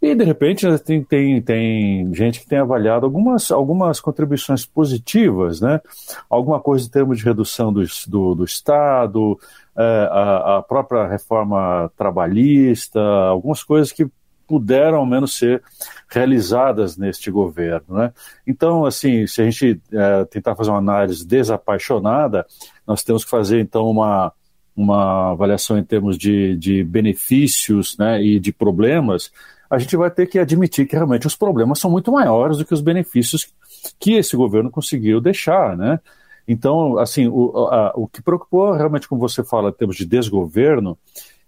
E, 0.01 0.13
de 0.13 0.23
repente, 0.23 0.67
tem, 0.79 1.03
tem, 1.03 1.41
tem 1.41 2.13
gente 2.13 2.39
que 2.39 2.47
tem 2.47 2.59
avaliado 2.59 3.05
algumas, 3.05 3.49
algumas 3.49 3.99
contribuições 3.99 4.65
positivas, 4.65 5.59
né? 5.59 5.81
Alguma 6.29 6.59
coisa 6.59 6.85
em 6.85 6.89
termos 6.89 7.17
de 7.17 7.25
redução 7.25 7.73
do, 7.73 7.83
do, 8.07 8.35
do 8.35 8.43
Estado, 8.43 9.39
é, 9.75 10.09
a, 10.11 10.57
a 10.57 10.61
própria 10.61 11.07
reforma 11.07 11.91
trabalhista, 11.97 13.01
algumas 13.01 13.63
coisas 13.63 13.91
que 13.91 14.07
puderam 14.47 14.97
ao 14.97 15.05
menos 15.05 15.37
ser 15.37 15.61
realizadas 16.09 16.97
neste 16.97 17.29
governo. 17.31 17.97
Né? 17.97 18.13
Então, 18.45 18.85
assim, 18.85 19.25
se 19.27 19.41
a 19.41 19.45
gente 19.45 19.81
é, 19.91 20.25
tentar 20.25 20.55
fazer 20.55 20.69
uma 20.69 20.79
análise 20.79 21.25
desapaixonada, 21.25 22.45
nós 22.85 23.03
temos 23.03 23.23
que 23.23 23.29
fazer 23.29 23.59
então 23.59 23.89
uma, 23.89 24.31
uma 24.75 25.31
avaliação 25.31 25.77
em 25.77 25.83
termos 25.83 26.17
de, 26.17 26.55
de 26.57 26.83
benefícios 26.83 27.97
né, 27.97 28.21
e 28.23 28.39
de 28.39 28.51
problemas 28.51 29.31
a 29.69 29.79
gente 29.79 29.95
vai 29.97 30.09
ter 30.09 30.27
que 30.27 30.39
admitir 30.39 30.87
que 30.87 30.95
realmente 30.95 31.27
os 31.27 31.35
problemas 31.35 31.79
são 31.79 31.89
muito 31.89 32.11
maiores 32.11 32.57
do 32.57 32.65
que 32.65 32.73
os 32.73 32.81
benefícios 32.81 33.51
que 33.99 34.13
esse 34.13 34.35
governo 34.35 34.69
conseguiu 34.69 35.19
deixar, 35.19 35.75
né? 35.75 35.99
Então, 36.47 36.97
assim, 36.99 37.27
o, 37.27 37.67
a, 37.67 37.91
o 37.95 38.07
que 38.07 38.21
preocupou 38.21 38.71
realmente, 38.73 39.07
como 39.07 39.19
você 39.19 39.43
fala, 39.43 39.69
em 39.69 39.73
termos 39.73 39.95
de 39.95 40.05
desgoverno, 40.05 40.97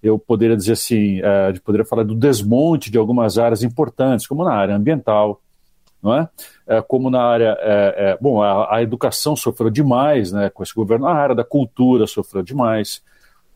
eu 0.01 0.17
poderia 0.19 0.55
dizer 0.55 0.73
assim, 0.73 1.19
é, 1.21 1.53
poderia 1.63 1.85
falar 1.85 2.03
do 2.03 2.15
desmonte 2.15 2.91
de 2.91 2.97
algumas 2.97 3.37
áreas 3.37 3.63
importantes, 3.63 4.27
como 4.27 4.43
na 4.43 4.53
área 4.53 4.75
ambiental, 4.75 5.41
não 6.01 6.15
é? 6.15 6.29
é 6.67 6.81
como 6.81 7.09
na 7.09 7.21
área, 7.21 7.57
é, 7.59 7.95
é, 7.97 8.17
bom, 8.21 8.41
a, 8.41 8.75
a, 8.75 8.83
educação 8.83 9.35
sofreu 9.35 9.69
demais, 9.69 10.31
né, 10.31 10.49
com 10.49 10.61
esse 10.61 10.73
governo, 10.73 11.07
a 11.07 11.13
área 11.13 11.35
da 11.35 11.43
cultura 11.43 12.05
sofreu 12.05 12.43
demais. 12.43 13.01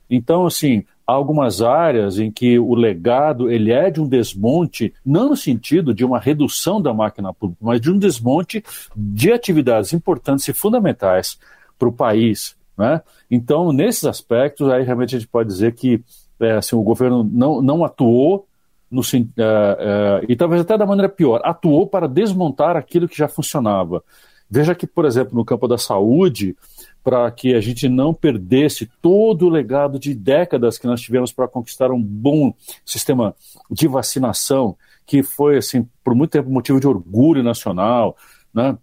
Então, 0.09 0.45
assim, 0.45 0.83
há 1.07 1.13
algumas 1.13 1.61
áreas 1.61 2.19
em 2.19 2.31
que 2.31 2.59
o 2.59 2.73
legado 2.73 3.49
ele 3.49 3.71
é 3.71 3.89
de 3.89 4.01
um 4.01 4.07
desmonte, 4.07 4.93
não 5.05 5.29
no 5.29 5.37
sentido 5.37 5.93
de 5.93 6.03
uma 6.03 6.19
redução 6.19 6.81
da 6.81 6.93
máquina 6.93 7.33
pública, 7.33 7.63
mas 7.63 7.79
de 7.79 7.91
um 7.91 7.97
desmonte 7.97 8.63
de 8.95 9.31
atividades 9.31 9.93
importantes 9.93 10.47
e 10.47 10.53
fundamentais 10.53 11.39
para 11.79 11.87
o 11.87 11.93
país. 11.93 12.57
Né? 12.77 13.01
Então, 13.29 13.71
nesses 13.71 14.05
aspectos, 14.05 14.69
aí 14.69 14.83
realmente 14.83 15.15
a 15.15 15.19
gente 15.19 15.29
pode 15.29 15.47
dizer 15.49 15.73
que 15.75 16.03
é, 16.41 16.57
assim, 16.57 16.75
o 16.75 16.81
governo 16.81 17.23
não, 17.23 17.61
não 17.61 17.83
atuou 17.85 18.47
no, 18.89 19.01
uh, 19.01 19.03
uh, 19.03 20.25
e 20.27 20.35
talvez 20.35 20.61
até 20.61 20.77
da 20.77 20.85
maneira 20.85 21.07
pior, 21.07 21.41
atuou 21.45 21.87
para 21.87 22.07
desmontar 22.07 22.75
aquilo 22.75 23.07
que 23.07 23.17
já 23.17 23.27
funcionava. 23.27 24.03
Veja 24.49 24.75
que, 24.75 24.85
por 24.85 25.05
exemplo, 25.05 25.33
no 25.33 25.45
campo 25.45 25.65
da 25.65 25.77
saúde, 25.77 26.57
para 27.01 27.31
que 27.31 27.55
a 27.55 27.61
gente 27.61 27.87
não 27.87 28.13
perdesse 28.13 28.89
todo 29.01 29.45
o 29.45 29.49
legado 29.49 29.97
de 29.97 30.13
décadas 30.13 30.77
que 30.77 30.85
nós 30.85 30.99
tivemos 30.99 31.31
para 31.31 31.47
conquistar 31.47 31.89
um 31.89 32.01
bom 32.01 32.53
sistema 32.85 33.33
de 33.69 33.87
vacinação, 33.87 34.75
que 35.05 35.23
foi, 35.23 35.57
assim, 35.57 35.87
por 36.03 36.13
muito 36.13 36.31
tempo 36.31 36.49
motivo 36.49 36.81
de 36.81 36.87
orgulho 36.87 37.41
nacional, 37.41 38.17
né? 38.53 38.77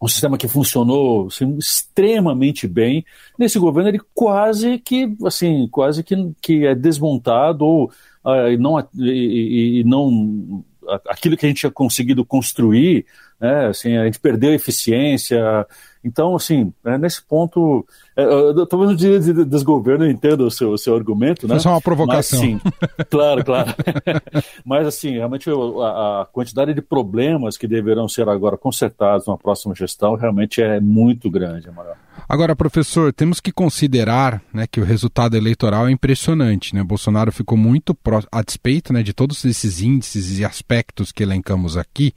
Um 0.00 0.08
sistema 0.08 0.38
que 0.38 0.46
funcionou 0.46 1.26
assim, 1.26 1.56
extremamente 1.58 2.68
bem. 2.68 3.04
Nesse 3.38 3.58
governo 3.58 3.88
ele 3.88 4.00
quase 4.14 4.78
que 4.78 5.16
assim 5.24 5.68
quase 5.70 6.02
que, 6.04 6.14
que 6.40 6.66
é 6.66 6.74
desmontado 6.74 7.64
ou 7.64 7.92
uh, 8.24 8.58
não 8.58 8.78
e, 8.96 9.80
e, 9.80 9.84
não 9.84 10.64
aquilo 11.08 11.36
que 11.36 11.44
a 11.44 11.48
gente 11.48 11.60
tinha 11.60 11.72
conseguido 11.72 12.24
construir, 12.24 13.04
né, 13.40 13.66
assim, 13.66 13.96
a 13.96 14.06
gente 14.06 14.18
perdeu 14.18 14.50
a 14.50 14.54
eficiência, 14.54 15.66
então, 16.04 16.36
assim, 16.36 16.72
é, 16.84 16.96
nesse 16.96 17.22
ponto, 17.22 17.86
é, 18.16 18.24
talvez 18.68 18.90
no 18.90 18.96
dia 18.96 19.18
de 19.18 19.44
desgoverno 19.44 20.04
eu 20.04 20.10
entenda 20.10 20.44
o 20.44 20.50
seu, 20.50 20.70
o 20.70 20.78
seu 20.78 20.94
argumento, 20.94 21.46
né? 21.46 21.54
Foi 21.54 21.60
só 21.60 21.70
uma 21.70 21.80
provocação. 21.80 22.40
Mas, 22.40 22.48
sim, 22.48 22.60
claro, 23.10 23.44
claro. 23.44 23.74
Mas, 24.64 24.86
assim, 24.86 25.12
realmente 25.12 25.50
a, 25.50 26.22
a, 26.22 26.26
quantidade 26.26 26.72
de 26.72 26.80
problemas 26.80 27.56
que 27.56 27.66
deverão 27.66 28.08
ser 28.08 28.28
agora 28.28 28.56
consertados 28.56 29.26
na 29.26 29.36
próxima 29.36 29.74
gestão 29.74 30.14
realmente 30.14 30.62
é 30.62 30.80
muito 30.80 31.30
grande, 31.30 31.68
Amaral. 31.68 31.96
Agora, 32.28 32.54
professor, 32.54 33.12
temos 33.12 33.40
que 33.40 33.52
considerar 33.52 34.42
né, 34.52 34.66
que 34.66 34.80
o 34.80 34.84
resultado 34.84 35.36
eleitoral 35.36 35.88
é 35.88 35.90
impressionante. 35.90 36.74
Né? 36.74 36.82
Bolsonaro 36.82 37.32
ficou 37.32 37.56
muito 37.56 37.94
pró 37.94 38.20
a 38.30 38.42
despeito 38.42 38.92
né, 38.92 39.02
de 39.02 39.12
todos 39.12 39.44
esses 39.44 39.80
índices 39.80 40.38
e 40.38 40.44
aspectos 40.44 41.12
que 41.12 41.22
elencamos 41.22 41.76
aqui. 41.76 42.12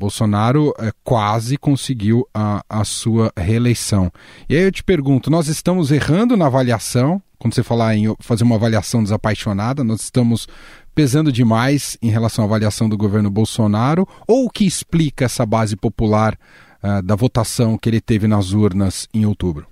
Bolsonaro 0.00 0.72
é, 0.78 0.90
quase 1.04 1.58
conseguiu 1.58 2.26
a, 2.32 2.64
a 2.66 2.84
sua 2.84 3.30
reeleição. 3.36 4.10
E 4.48 4.56
aí 4.56 4.62
eu 4.62 4.72
te 4.72 4.82
pergunto: 4.82 5.30
nós 5.30 5.46
estamos 5.46 5.92
errando 5.92 6.38
na 6.38 6.46
avaliação? 6.46 7.22
Quando 7.38 7.54
você 7.54 7.62
falar 7.62 7.94
em 7.94 8.14
fazer 8.18 8.44
uma 8.44 8.54
avaliação 8.54 9.02
desapaixonada, 9.02 9.84
nós 9.84 10.00
estamos 10.00 10.48
pesando 10.94 11.30
demais 11.30 11.98
em 12.00 12.08
relação 12.08 12.44
à 12.44 12.46
avaliação 12.46 12.88
do 12.88 12.96
governo 12.96 13.30
Bolsonaro? 13.30 14.08
Ou 14.26 14.46
o 14.46 14.50
que 14.50 14.64
explica 14.64 15.26
essa 15.26 15.44
base 15.44 15.76
popular 15.76 16.38
uh, 16.82 17.02
da 17.02 17.14
votação 17.14 17.76
que 17.76 17.88
ele 17.88 18.00
teve 18.00 18.26
nas 18.26 18.52
urnas 18.52 19.06
em 19.12 19.26
outubro? 19.26 19.66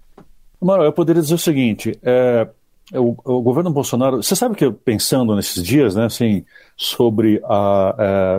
Mano, 0.60 0.82
eu 0.84 0.92
poderia 0.92 1.22
dizer 1.22 1.34
o 1.34 1.38
seguinte: 1.38 1.98
é, 2.02 2.48
o, 2.92 3.16
o, 3.24 3.42
governo 3.42 3.70
Bolsonaro, 3.70 4.22
você 4.22 4.34
sabe 4.34 4.54
que 4.54 4.64
eu, 4.64 4.72
pensando 4.72 5.34
nesses 5.36 5.62
dias, 5.62 5.94
né, 5.94 6.06
assim, 6.06 6.44
sobre 6.76 7.40
a, 7.44 7.94
a, 7.98 8.34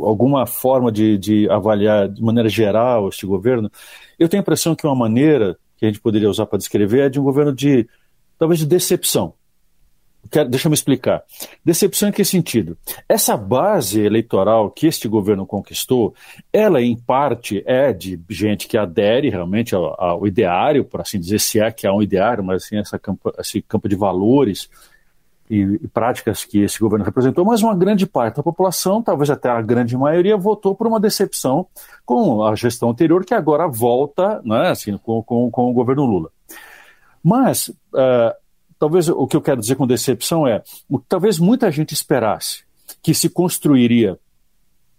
alguma 0.00 0.46
forma 0.46 0.92
de, 0.92 1.18
de, 1.18 1.50
avaliar 1.50 2.08
de 2.08 2.22
maneira 2.22 2.48
geral 2.48 3.08
este 3.08 3.26
governo, 3.26 3.70
eu 4.18 4.28
tenho 4.28 4.40
a 4.40 4.42
impressão 4.42 4.74
que 4.74 4.86
uma 4.86 4.94
maneira 4.94 5.58
que 5.76 5.84
a 5.84 5.88
gente 5.88 6.00
poderia 6.00 6.30
usar 6.30 6.46
para 6.46 6.58
descrever 6.58 7.06
é 7.06 7.08
de 7.08 7.18
um 7.18 7.24
governo 7.24 7.52
de, 7.52 7.88
talvez, 8.38 8.60
de 8.60 8.66
decepção. 8.66 9.34
Quero, 10.30 10.48
deixa 10.48 10.66
eu 10.66 10.70
me 10.70 10.74
explicar. 10.74 11.22
Decepção 11.64 12.08
em 12.08 12.12
que 12.12 12.24
sentido? 12.24 12.76
Essa 13.08 13.36
base 13.36 14.00
eleitoral 14.00 14.70
que 14.70 14.86
este 14.86 15.08
governo 15.08 15.46
conquistou, 15.46 16.14
ela 16.52 16.82
em 16.82 16.96
parte 16.96 17.62
é 17.66 17.92
de 17.92 18.20
gente 18.28 18.68
que 18.68 18.76
adere 18.76 19.30
realmente 19.30 19.74
ao, 19.74 19.98
ao 20.00 20.26
ideário, 20.26 20.84
por 20.84 21.00
assim 21.00 21.18
dizer, 21.18 21.40
se 21.40 21.60
é 21.60 21.70
que 21.70 21.86
há 21.86 21.92
um 21.92 22.02
ideário, 22.02 22.44
mas 22.44 22.64
assim, 22.64 22.76
essa 22.76 22.98
campo, 22.98 23.32
esse 23.38 23.62
campo 23.62 23.88
de 23.88 23.96
valores 23.96 24.68
e, 25.48 25.60
e, 25.82 25.88
práticas 25.88 26.44
que 26.44 26.60
esse 26.60 26.78
governo 26.78 27.06
representou, 27.06 27.44
mas 27.44 27.62
uma 27.62 27.74
grande 27.74 28.06
parte 28.06 28.36
da 28.36 28.42
população, 28.42 29.02
talvez 29.02 29.30
até 29.30 29.48
a 29.48 29.62
grande 29.62 29.96
maioria, 29.96 30.36
votou 30.36 30.74
por 30.74 30.86
uma 30.86 31.00
decepção 31.00 31.66
com 32.04 32.44
a 32.44 32.54
gestão 32.54 32.90
anterior, 32.90 33.24
que 33.24 33.32
agora 33.32 33.66
volta 33.66 34.42
né, 34.44 34.68
assim, 34.68 34.98
com, 34.98 35.22
com, 35.22 35.50
com 35.50 35.70
o 35.70 35.72
governo 35.72 36.04
Lula. 36.04 36.30
Mas. 37.22 37.68
Uh, 37.68 38.47
talvez 38.78 39.08
o 39.08 39.26
que 39.26 39.36
eu 39.36 39.42
quero 39.42 39.60
dizer 39.60 39.76
com 39.76 39.86
decepção 39.86 40.46
é, 40.46 40.62
talvez 41.08 41.38
muita 41.38 41.70
gente 41.70 41.92
esperasse 41.92 42.64
que 43.02 43.12
se 43.12 43.28
construiria 43.28 44.18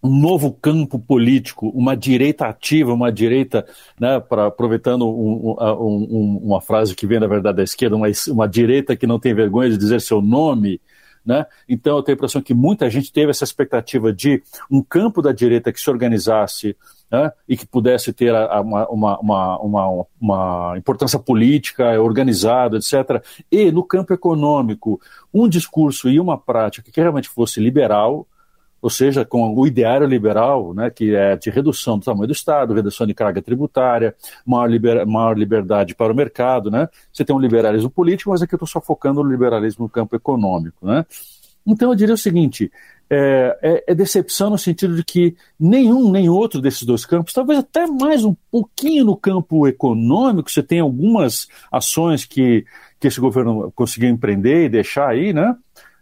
um 0.02 0.18
novo 0.18 0.54
campo 0.54 0.98
político, 0.98 1.68
uma 1.70 1.96
direita 1.96 2.46
ativa, 2.46 2.94
uma 2.94 3.12
direita, 3.12 3.66
né, 4.00 4.20
pra, 4.20 4.48
aproveitando 4.48 5.06
um, 5.06 5.56
um, 5.60 6.08
um, 6.10 6.40
uma 6.44 6.62
frase 6.62 6.96
que 6.96 7.06
vem 7.06 7.20
da 7.20 7.28
verdade 7.28 7.58
da 7.58 7.64
esquerda, 7.64 7.98
uma, 7.98 8.08
uma 8.30 8.48
direita 8.48 8.96
que 8.96 9.06
não 9.06 9.20
tem 9.20 9.34
vergonha 9.34 9.70
de 9.70 9.78
dizer 9.78 10.00
seu 10.00 10.22
nome, 10.22 10.80
né? 11.30 11.46
Então 11.70 11.96
eu 11.96 12.02
tenho 12.02 12.16
a 12.16 12.18
impressão 12.18 12.42
que 12.42 12.56
muita 12.56 12.90
gente 12.90 13.14
teve 13.14 13.30
essa 13.30 13.44
expectativa 13.44 14.12
de 14.12 14.42
um 14.70 14.82
campo 14.82 15.22
da 15.22 15.32
direita 15.32 15.72
que 15.72 15.80
se 15.80 15.88
organizasse 15.88 16.76
né? 17.12 17.32
e 17.48 17.56
que 17.56 17.68
pudesse 17.68 18.12
ter 18.12 18.34
uma, 18.34 18.90
uma, 18.90 19.20
uma, 19.20 20.06
uma, 20.20 20.74
importância 20.76 21.20
política 21.20 22.02
organizada, 22.02 22.78
etc. 22.78 23.24
E 23.52 23.72
no 23.72 23.84
campo 23.84 24.12
econômico, 24.12 25.00
um 25.32 25.48
discurso 25.48 26.10
e 26.10 26.20
uma 26.20 26.36
prática 26.36 26.92
que 26.92 27.00
realmente 27.00 27.30
fosse 27.30 27.60
liberal, 27.60 28.26
ou 28.82 28.90
seja, 28.90 29.26
com 29.26 29.54
o 29.54 29.68
ideário 29.68 30.08
liberal, 30.08 30.74
né, 30.74 30.90
que 30.90 31.16
é 31.16 31.36
de 31.36 31.50
redução 31.50 31.98
do 32.00 32.06
tamanho 32.06 32.28
do 32.28 32.34
Estado, 32.34 32.74
redução 32.74 33.06
de 33.06 33.14
carga 33.14 33.42
tributária, 33.42 34.16
maior, 34.46 34.68
liber, 34.68 35.06
maior 35.06 35.38
liberdade 35.38 35.96
para 35.96 36.14
o 36.14 36.16
mercado, 36.16 36.72
né? 36.72 36.88
Você 37.12 37.26
tem 37.26 37.36
um 37.36 37.40
liberalismo 37.40 37.90
político, 37.90 38.30
mas 38.32 38.42
aqui 38.42 38.54
eu 38.54 38.58
estou 38.58 38.68
só 38.68 38.80
focando 38.80 39.24
no 39.24 39.30
liberalismo 39.30 39.86
no 39.86 39.90
campo 39.90 40.16
econômico, 40.16 40.86
né? 40.86 41.06
Então 41.66 41.90
eu 41.90 41.96
diria 41.96 42.16
o 42.16 42.18
seguinte: 42.18 42.72
é, 43.10 43.58
é, 43.62 43.84
é, 43.88 43.96
decepção 43.96 44.52
no 44.52 44.58
sentido 44.58 44.96
de 44.96 45.04
que 45.04 45.36
nenhum 45.60 46.12
nem 46.12 46.30
outro 46.30 46.62
desses 46.62 46.84
dois 46.84 47.06
campos, 47.06 47.34
talvez 47.34 47.60
até 47.60 47.88
mais 47.88 48.24
um 48.24 48.36
pouquinho 48.52 49.04
no 49.06 49.18
campo 49.18 49.68
econômico, 49.68 50.50
você 50.50 50.62
tem 50.62 50.80
algumas 50.80 51.48
ações 51.72 52.24
que, 52.26 52.66
que 53.00 53.08
esse 53.08 53.20
governo 53.20 53.72
conseguiu 53.74 54.10
empreender 54.10 54.66
e 54.66 54.70
deixar 54.70 55.10
aí, 55.10 55.34
né? 55.34 55.56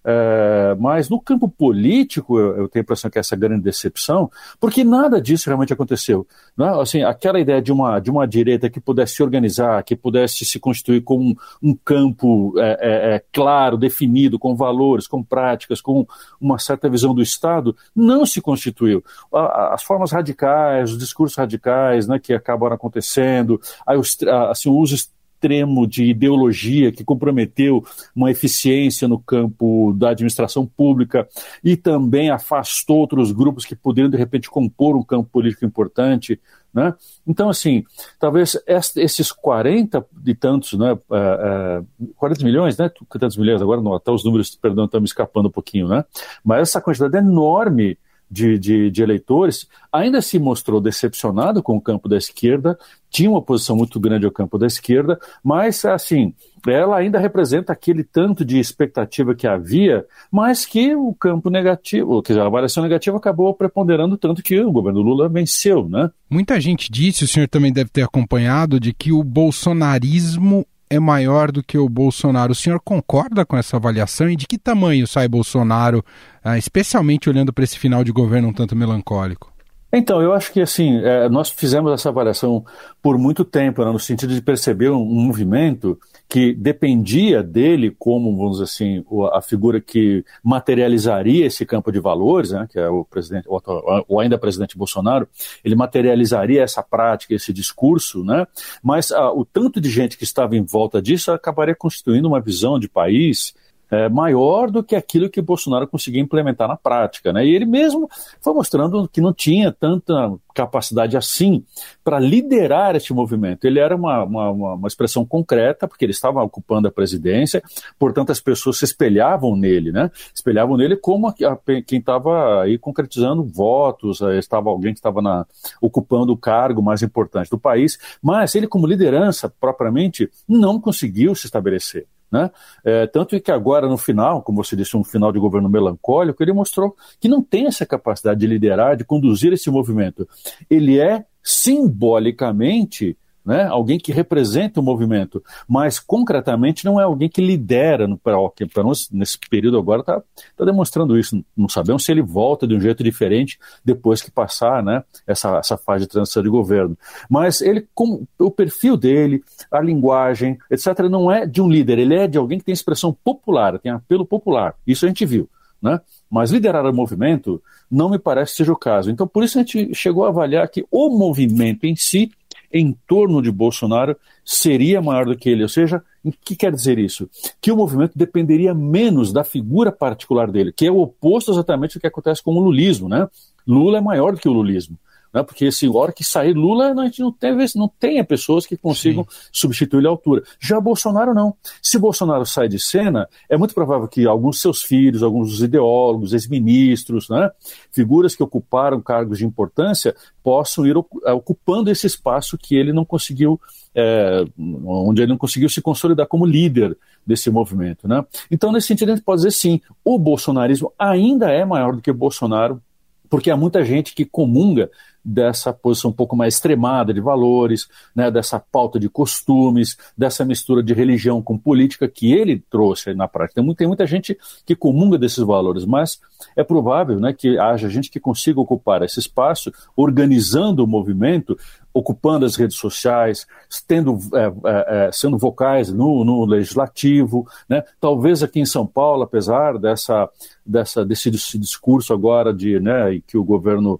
É, 0.09 0.73
mas 0.79 1.09
no 1.09 1.19
campo 1.19 1.49
político, 1.49 2.39
eu, 2.39 2.57
eu, 2.59 2.69
tenho 2.69 2.81
a 2.81 2.85
impressão 2.85 3.11
que 3.11 3.17
é 3.17 3.19
essa 3.19 3.35
grande 3.35 3.61
decepção, 3.61 4.31
porque 4.57 4.81
nada 4.81 5.19
disso 5.19 5.47
realmente 5.47 5.73
aconteceu. 5.73 6.25
Né? 6.55 6.65
Assim, 6.79 7.03
aquela 7.03 7.41
ideia 7.41 7.61
de 7.61 7.73
uma, 7.73 7.99
de 7.99 8.09
uma 8.09 8.25
direita 8.25 8.69
que 8.69 8.79
pudesse 8.79 9.15
se 9.15 9.23
organizar, 9.23 9.83
que 9.83 9.97
pudesse 9.97 10.45
se 10.45 10.61
constituir 10.61 11.01
como 11.01 11.25
um, 11.25 11.35
um 11.61 11.75
campo 11.75 12.53
é, 12.57 13.15
é, 13.15 13.23
claro, 13.33 13.75
definido, 13.75 14.39
com 14.39 14.55
valores, 14.55 15.07
com 15.07 15.21
práticas, 15.21 15.81
com 15.81 16.07
uma 16.39 16.57
certa 16.57 16.87
visão 16.87 17.13
do 17.13 17.21
Estado, 17.21 17.75
não 17.93 18.25
se 18.25 18.39
constituiu. 18.39 19.03
As 19.33 19.83
formas 19.83 20.13
radicais, 20.13 20.91
os 20.91 20.97
discursos 20.97 21.37
radicais 21.37 22.07
né, 22.07 22.17
que 22.17 22.31
acabaram 22.31 22.75
acontecendo, 22.75 23.59
aí 23.85 23.97
os, 23.97 24.17
assim, 24.49 24.69
uso 24.69 24.95
extremo 25.37 25.85
de 25.87 26.05
ideologia 26.05 26.91
que 26.91 27.03
comprometeu 27.03 27.85
uma 28.15 28.31
eficiência 28.31 29.07
no 29.07 29.19
campo 29.19 29.93
da 29.93 30.09
administração 30.09 30.65
pública 30.65 31.27
e 31.63 31.77
também 31.77 32.31
afastou 32.31 32.97
outros 32.97 33.31
grupos 33.31 33.63
que 33.63 33.75
poderiam, 33.75 34.09
de 34.09 34.17
repente, 34.17 34.49
compor 34.49 34.95
um 34.95 35.03
campo 35.03 35.29
político 35.31 35.63
importante. 35.63 36.39
Né? 36.73 36.93
Então, 37.25 37.49
assim, 37.49 37.83
talvez 38.19 38.57
esses 38.95 39.31
40 39.31 40.05
e 40.25 40.35
tantos, 40.35 40.73
né, 40.73 40.93
uh, 40.93 41.81
uh, 42.01 42.13
40 42.17 42.43
milhões, 42.43 42.77
né, 42.77 42.91
tantos 43.19 43.37
milhões 43.37 43.61
agora, 43.61 43.81
não, 43.81 43.93
até 43.93 44.11
os 44.11 44.25
números, 44.25 44.55
perdão, 44.55 44.85
estão 44.85 44.99
me 44.99 45.07
escapando 45.07 45.47
um 45.47 45.51
pouquinho, 45.51 45.87
né, 45.87 46.03
mas 46.43 46.61
essa 46.61 46.81
quantidade 46.81 47.17
enorme 47.17 47.97
de, 48.29 48.57
de, 48.59 48.91
de, 48.91 49.01
eleitores, 49.01 49.67
ainda 49.91 50.21
se 50.21 50.37
mostrou 50.37 50.81
decepcionado 50.81 51.63
com 51.63 51.77
o 51.77 51.81
campo 51.81 52.09
da 52.09 52.17
esquerda, 52.17 52.77
tinha 53.09 53.29
uma 53.29 53.41
posição 53.41 53.75
muito 53.75 53.99
grande 53.99 54.25
ao 54.25 54.31
campo 54.31 54.57
da 54.57 54.67
esquerda, 54.67 55.17
mas, 55.43 55.85
assim, 55.85 56.33
ela 56.67 56.97
ainda 56.97 57.19
representa 57.19 57.71
aquele 57.71 58.03
tanto 58.03 58.43
de 58.43 58.59
expectativa 58.59 59.33
que 59.33 59.47
havia, 59.47 60.05
mas 60.31 60.65
que 60.65 60.95
o 60.95 61.13
campo 61.13 61.49
negativo, 61.49 62.21
quer 62.21 62.33
dizer, 62.33 62.41
a 62.41 62.47
avaliação 62.47 62.83
negativa 62.83 63.17
acabou 63.17 63.53
preponderando 63.53 64.17
tanto 64.17 64.43
que 64.43 64.59
o 64.59 64.71
governo 64.71 65.01
Lula 65.01 65.29
venceu, 65.29 65.87
né? 65.87 66.11
Muita 66.29 66.59
gente 66.59 66.91
disse, 66.91 67.23
o 67.23 67.27
senhor 67.27 67.47
também 67.47 67.71
deve 67.71 67.89
ter 67.89 68.01
acompanhado, 68.01 68.79
de 68.79 68.93
que 68.93 69.11
o 69.11 69.23
bolsonarismo 69.23 70.65
é 70.89 70.99
maior 70.99 71.51
do 71.51 71.63
que 71.63 71.77
o 71.77 71.89
Bolsonaro. 71.89 72.51
O 72.51 72.55
senhor 72.55 72.79
concorda 72.79 73.45
com 73.45 73.57
essa 73.57 73.77
avaliação 73.77 74.29
e 74.29 74.35
de 74.35 74.47
que 74.47 74.57
tamanho 74.57 75.07
sai 75.07 75.27
Bolsonaro, 75.27 76.03
ah, 76.43 76.57
especialmente 76.57 77.29
olhando 77.29 77.51
para 77.51 77.63
esse 77.63 77.77
final 77.77 78.03
de 78.03 78.11
governo 78.11 78.49
um 78.49 78.53
tanto 78.53 78.75
melancólico? 78.75 79.56
Então, 79.91 80.21
eu 80.21 80.33
acho 80.33 80.51
que 80.51 80.59
assim, 80.59 80.97
é, 80.97 81.29
nós 81.29 81.49
fizemos 81.49 81.91
essa 81.93 82.09
avaliação 82.09 82.65
por 83.01 83.17
muito 83.17 83.45
tempo, 83.45 83.85
né, 83.85 83.91
no 83.91 83.99
sentido 83.99 84.33
de 84.33 84.41
perceber 84.41 84.89
um, 84.89 85.01
um, 85.01 85.21
movimento 85.21 85.97
que 86.27 86.53
dependia 86.53 87.41
dele 87.41 87.95
como, 87.97 88.35
vamos 88.35 88.53
dizer 88.53 88.63
assim, 88.65 89.05
a 89.31 89.41
figura 89.41 89.79
que 89.79 90.25
materializaria 90.43 91.45
esse 91.45 91.65
campo 91.65 91.89
de 91.89 92.01
valores, 92.01 92.51
né, 92.51 92.67
que 92.69 92.77
é 92.77 92.89
o 92.89 93.05
presidente, 93.05 93.47
o, 93.47 93.61
o 94.09 94.19
ainda 94.19 94.37
presidente 94.37 94.77
Bolsonaro, 94.77 95.25
ele 95.63 95.75
materializaria 95.75 96.63
essa 96.63 96.83
prática, 96.83 97.33
esse 97.33 97.53
discurso, 97.53 98.25
né, 98.25 98.45
mas 98.83 99.13
a, 99.13 99.31
o 99.31 99.45
tanto 99.45 99.79
de 99.79 99.89
gente 99.89 100.17
que 100.17 100.25
estava 100.25 100.57
em 100.57 100.63
volta 100.63 101.01
disso 101.01 101.31
acabaria 101.31 101.73
constituindo 101.73 102.27
uma 102.27 102.41
visão 102.41 102.77
de 102.77 102.89
país 102.89 103.53
é, 103.89 104.09
maior 104.09 104.69
do 104.69 104.83
que 104.83 104.95
aquilo 104.95 105.29
que 105.29 105.41
Bolsonaro 105.41 105.87
conseguia 105.87 106.21
implementar 106.21 106.67
na 106.67 106.75
prática. 106.75 107.31
Né? 107.31 107.45
E 107.45 107.55
ele 107.55 107.65
mesmo 107.65 108.09
foi 108.41 108.53
mostrando 108.53 109.07
que 109.07 109.21
não 109.21 109.33
tinha 109.33 109.71
tanta 109.71 110.33
capacidade 110.53 111.15
assim 111.15 111.63
para 112.03 112.19
liderar 112.19 112.95
este 112.95 113.13
movimento. 113.13 113.65
Ele 113.65 113.79
era 113.79 113.95
uma, 113.95 114.23
uma, 114.23 114.49
uma, 114.49 114.87
expressão 114.87 115.23
concreta, 115.23 115.87
porque 115.87 116.03
ele 116.03 116.11
estava 116.11 116.41
ocupando 116.41 116.87
a 116.87 116.91
presidência, 116.91 117.61
portanto 117.99 118.31
as 118.31 118.39
pessoas 118.39 118.79
se 118.79 118.85
espelhavam 118.85 119.55
nele, 119.55 119.91
né? 119.91 120.09
espelhavam 120.33 120.75
nele 120.75 120.95
como 120.95 121.27
a, 121.27 121.31
a, 121.31 121.81
quem 121.85 121.99
estava 121.99 122.63
aí 122.63 122.77
concretizando 122.77 123.43
votos, 123.43 124.19
eh, 124.21 124.39
estava 124.39 124.69
alguém 124.69 124.93
que 124.93 124.99
estava 124.99 125.21
na, 125.21 125.45
ocupando 125.79 126.33
o 126.33 126.37
cargo 126.37 126.81
mais 126.81 127.03
importante 127.03 127.51
do 127.51 127.59
país, 127.59 127.99
mas 128.21 128.55
ele 128.55 128.67
como 128.67 128.87
liderança 128.87 129.53
propriamente 129.59 130.29
não 130.47 130.81
conseguiu 130.81 131.35
se 131.35 131.45
estabelecer. 131.45 132.07
Né? 132.31 132.51
É, 132.83 133.07
tanto 133.07 133.39
que 133.39 133.51
agora, 133.51 133.87
no 133.87 133.97
final, 133.97 134.41
como 134.41 134.63
você 134.63 134.75
disse, 134.75 134.97
um 134.97 135.03
final 135.03 135.31
de 135.31 135.39
governo 135.39 135.69
melancólico, 135.69 136.43
ele 136.43 136.53
mostrou 136.53 136.95
que 137.19 137.27
não 137.27 137.41
tem 137.41 137.67
essa 137.67 137.85
capacidade 137.85 138.39
de 138.39 138.47
liderar, 138.47 138.97
de 138.97 139.05
conduzir 139.05 139.53
esse 139.53 139.69
movimento. 139.69 140.27
Ele 140.69 140.99
é 140.99 141.25
simbolicamente 141.41 143.17
né? 143.47 143.65
alguém 143.65 143.97
que 143.97 144.11
representa 144.11 144.81
o 144.81 144.83
movimento, 144.83 145.41
mas 145.65 145.99
concretamente 145.99 146.83
não 146.83 146.99
é 146.99 147.03
alguém 147.03 147.29
que 147.29 147.39
lidera, 147.39 148.05
para 148.21 148.83
nós, 148.83 149.09
nesse 149.09 149.39
período 149.49 149.77
agora, 149.77 150.01
está 150.01 150.21
tá 150.57 150.65
demonstrando 150.65 151.17
isso. 151.17 151.41
Não 151.55 151.69
sabemos 151.69 152.03
se 152.03 152.11
ele 152.11 152.21
volta 152.21 152.67
de 152.67 152.75
um 152.75 152.79
jeito 152.81 153.01
diferente 153.01 153.57
depois 153.85 154.21
que 154.21 154.29
passar 154.29 154.83
né, 154.83 155.01
essa, 155.25 155.59
essa 155.59 155.77
fase 155.77 156.03
de 156.03 156.09
transição 156.09 156.43
de 156.43 156.49
governo. 156.49 156.97
Mas 157.29 157.61
ele, 157.61 157.87
com 157.95 158.27
o 158.37 158.51
perfil 158.51 158.97
dele, 158.97 159.41
a 159.71 159.79
linguagem, 159.79 160.57
etc., 160.69 160.99
não 161.09 161.31
é 161.31 161.45
de 161.45 161.61
um 161.61 161.69
líder, 161.69 161.99
ele 161.99 162.15
é 162.15 162.27
de 162.27 162.37
alguém 162.37 162.59
que 162.59 162.65
tem 162.65 162.73
expressão 162.73 163.15
popular, 163.23 163.79
tem 163.79 163.93
apelo 163.93 164.25
popular. 164.25 164.75
Isso 164.85 165.05
a 165.05 165.07
gente 165.07 165.25
viu. 165.25 165.49
Né? 165.81 166.01
Mas 166.29 166.51
liderar 166.51 166.85
o 166.85 166.93
movimento 166.93 167.61
não 167.89 168.09
me 168.09 168.19
parece 168.19 168.55
seja 168.55 168.73
o 168.73 168.77
caso. 168.77 169.09
Então, 169.09 169.27
por 169.27 169.43
isso 169.43 169.57
a 169.57 169.61
gente 169.61 169.93
chegou 169.93 170.25
a 170.25 170.29
avaliar 170.29 170.67
que 170.67 170.85
o 170.91 171.09
movimento 171.09 171.85
em 171.85 171.95
si, 171.95 172.31
em 172.71 172.95
torno 173.07 173.41
de 173.41 173.51
Bolsonaro, 173.51 174.15
seria 174.43 175.01
maior 175.01 175.25
do 175.25 175.37
que 175.37 175.49
ele. 175.49 175.63
Ou 175.63 175.69
seja, 175.69 176.03
o 176.23 176.31
que 176.31 176.55
quer 176.55 176.71
dizer 176.71 176.99
isso? 176.99 177.29
Que 177.61 177.71
o 177.71 177.77
movimento 177.77 178.13
dependeria 178.15 178.73
menos 178.73 179.31
da 179.31 179.43
figura 179.43 179.91
particular 179.91 180.51
dele, 180.51 180.73
que 180.73 180.85
é 180.85 180.91
o 180.91 180.99
oposto 180.99 181.51
exatamente 181.51 181.97
do 181.97 182.01
que 182.01 182.07
acontece 182.07 182.43
com 182.43 182.53
o 182.55 182.59
lulismo. 182.59 183.07
Né? 183.07 183.27
Lula 183.65 183.97
é 183.97 184.01
maior 184.01 184.33
do 184.33 184.39
que 184.39 184.49
o 184.49 184.53
lulismo 184.53 184.97
né? 185.33 185.43
porque 185.43 185.65
assim, 185.65 185.87
a 185.87 185.97
hora 185.97 186.11
que 186.11 186.23
sair 186.23 186.53
Lula, 186.53 186.91
a 186.91 187.05
gente 187.05 187.21
não, 187.21 187.31
teve, 187.31 187.65
não 187.75 187.87
tenha 187.87 188.23
pessoas 188.23 188.65
que 188.65 188.77
consigam 188.77 189.25
substituir 189.51 190.05
a 190.05 190.09
altura. 190.09 190.43
Já 190.59 190.79
Bolsonaro 190.79 191.33
não. 191.33 191.55
Se 191.81 191.97
Bolsonaro 191.97 192.45
sai 192.45 192.67
de 192.67 192.79
cena, 192.79 193.27
é 193.49 193.57
muito 193.57 193.73
provável 193.73 194.07
que 194.07 194.25
alguns 194.25 194.61
seus 194.61 194.81
filhos, 194.81 195.23
alguns 195.23 195.51
dos 195.51 195.61
ideólogos, 195.61 196.33
ex-ministros, 196.33 197.29
né? 197.29 197.49
figuras 197.91 198.35
que 198.35 198.43
ocuparam 198.43 199.01
cargos 199.01 199.37
de 199.39 199.45
importância, 199.45 200.15
possam 200.43 200.85
ir 200.85 200.95
eh, 201.25 201.31
ocupando 201.33 201.91
esse 201.91 202.07
espaço 202.07 202.57
que 202.57 202.75
ele 202.75 202.93
não 202.93 203.03
conseguiu, 203.03 203.59
é, 203.93 204.45
onde 204.57 205.21
ele 205.21 205.31
não 205.31 205.37
conseguiu 205.37 205.67
se 205.67 205.81
consolidar 205.81 206.25
como 206.27 206.45
líder 206.45 206.97
desse 207.25 207.49
movimento. 207.49 208.07
Né? 208.07 208.23
Então, 208.49 208.71
nesse 208.71 208.87
sentido, 208.87 209.11
a 209.11 209.15
gente 209.15 209.25
pode 209.25 209.39
dizer 209.39 209.51
sim, 209.51 209.81
o 210.05 210.17
bolsonarismo 210.17 210.93
ainda 210.97 211.51
é 211.51 211.65
maior 211.65 211.95
do 211.95 212.01
que 212.01 212.13
Bolsonaro, 212.13 212.81
porque 213.29 213.51
há 213.51 213.57
muita 213.57 213.83
gente 213.83 214.15
que 214.15 214.23
comunga 214.23 214.89
dessa 215.27 215.73
posição 215.73 216.09
um 216.09 216.13
pouco 216.13 216.37
mais 216.37 216.53
extremada 216.53 217.13
de 217.13 217.19
valores, 217.19 217.89
né, 218.15 218.31
dessa 218.31 218.57
pauta 218.57 218.97
de 218.97 219.09
costumes, 219.09 219.97
dessa 220.17 220.45
mistura 220.45 220.81
de 220.81 220.93
religião 220.93 221.41
com 221.41 221.57
política 221.57 222.07
que 222.07 222.31
ele 222.31 222.63
trouxe 222.69 223.13
na 223.13 223.27
prática. 223.27 223.61
Tem, 223.75 223.87
muita, 223.87 224.07
gente 224.07 224.37
que 224.65 224.73
comunga 224.73 225.17
desses 225.17 225.43
valores, 225.43 225.85
mas 225.85 226.21
é 226.55 226.63
provável 226.63 227.19
né, 227.19 227.33
que 227.33 227.59
haja 227.59 227.89
gente 227.89 228.09
que 228.09 228.21
consiga 228.21 228.61
ocupar 228.61 229.01
esse 229.01 229.19
espaço, 229.19 229.69
organizando 229.97 230.81
o 230.81 230.87
movimento, 230.87 231.57
ocupando 231.93 232.45
as 232.45 232.55
redes 232.55 232.77
sociais, 232.77 233.45
tendo, 233.85 234.17
é, 234.33 234.45
é, 234.45 235.07
é, 235.07 235.11
sendo 235.11 235.37
vocais 235.37 235.91
no, 235.91 236.23
no 236.23 236.45
legislativo, 236.45 237.45
né? 237.67 237.83
talvez 237.99 238.41
aqui 238.41 238.61
em 238.61 238.65
São 238.65 238.87
Paulo, 238.87 239.23
apesar 239.23 239.77
dessa, 239.77 240.29
dessa, 240.65 241.05
desse, 241.05 241.29
desse 241.29 241.57
discurso 241.57 242.13
agora 242.13 242.53
de 242.53 242.79
né, 242.79 243.19
que 243.27 243.37
o 243.37 243.43
governo 243.43 243.99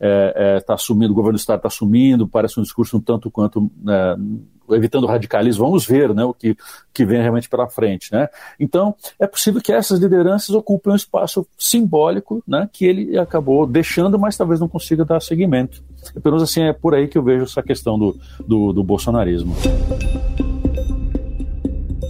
está 0.00 0.04
é, 0.36 0.64
é, 0.70 0.72
assumindo, 0.72 1.12
o 1.12 1.16
governo 1.16 1.36
do 1.36 1.40
Estado 1.40 1.58
está 1.58 1.68
assumindo, 1.68 2.28
parece 2.28 2.58
um 2.58 2.62
discurso 2.62 2.96
um 2.96 3.00
tanto 3.00 3.30
quanto 3.30 3.70
né, 3.82 4.16
evitando 4.70 5.06
radicalismo. 5.06 5.64
Vamos 5.64 5.86
ver 5.86 6.14
né, 6.14 6.24
o 6.24 6.32
que, 6.32 6.56
que 6.92 7.04
vem 7.04 7.20
realmente 7.20 7.48
pela 7.48 7.68
frente. 7.68 8.12
Né? 8.12 8.28
Então, 8.58 8.94
é 9.18 9.26
possível 9.26 9.60
que 9.60 9.72
essas 9.72 9.98
lideranças 9.98 10.50
ocupem 10.50 10.92
um 10.92 10.96
espaço 10.96 11.46
simbólico 11.58 12.42
né, 12.46 12.68
que 12.72 12.84
ele 12.84 13.18
acabou 13.18 13.66
deixando, 13.66 14.18
mas 14.18 14.36
talvez 14.36 14.60
não 14.60 14.68
consiga 14.68 15.04
dar 15.04 15.20
seguimento. 15.20 15.82
E, 16.14 16.20
pelo 16.20 16.36
menos 16.36 16.48
assim, 16.48 16.62
é 16.62 16.72
por 16.72 16.94
aí 16.94 17.08
que 17.08 17.18
eu 17.18 17.22
vejo 17.22 17.44
essa 17.44 17.62
questão 17.62 17.98
do, 17.98 18.16
do, 18.46 18.72
do 18.72 18.84
bolsonarismo. 18.84 19.54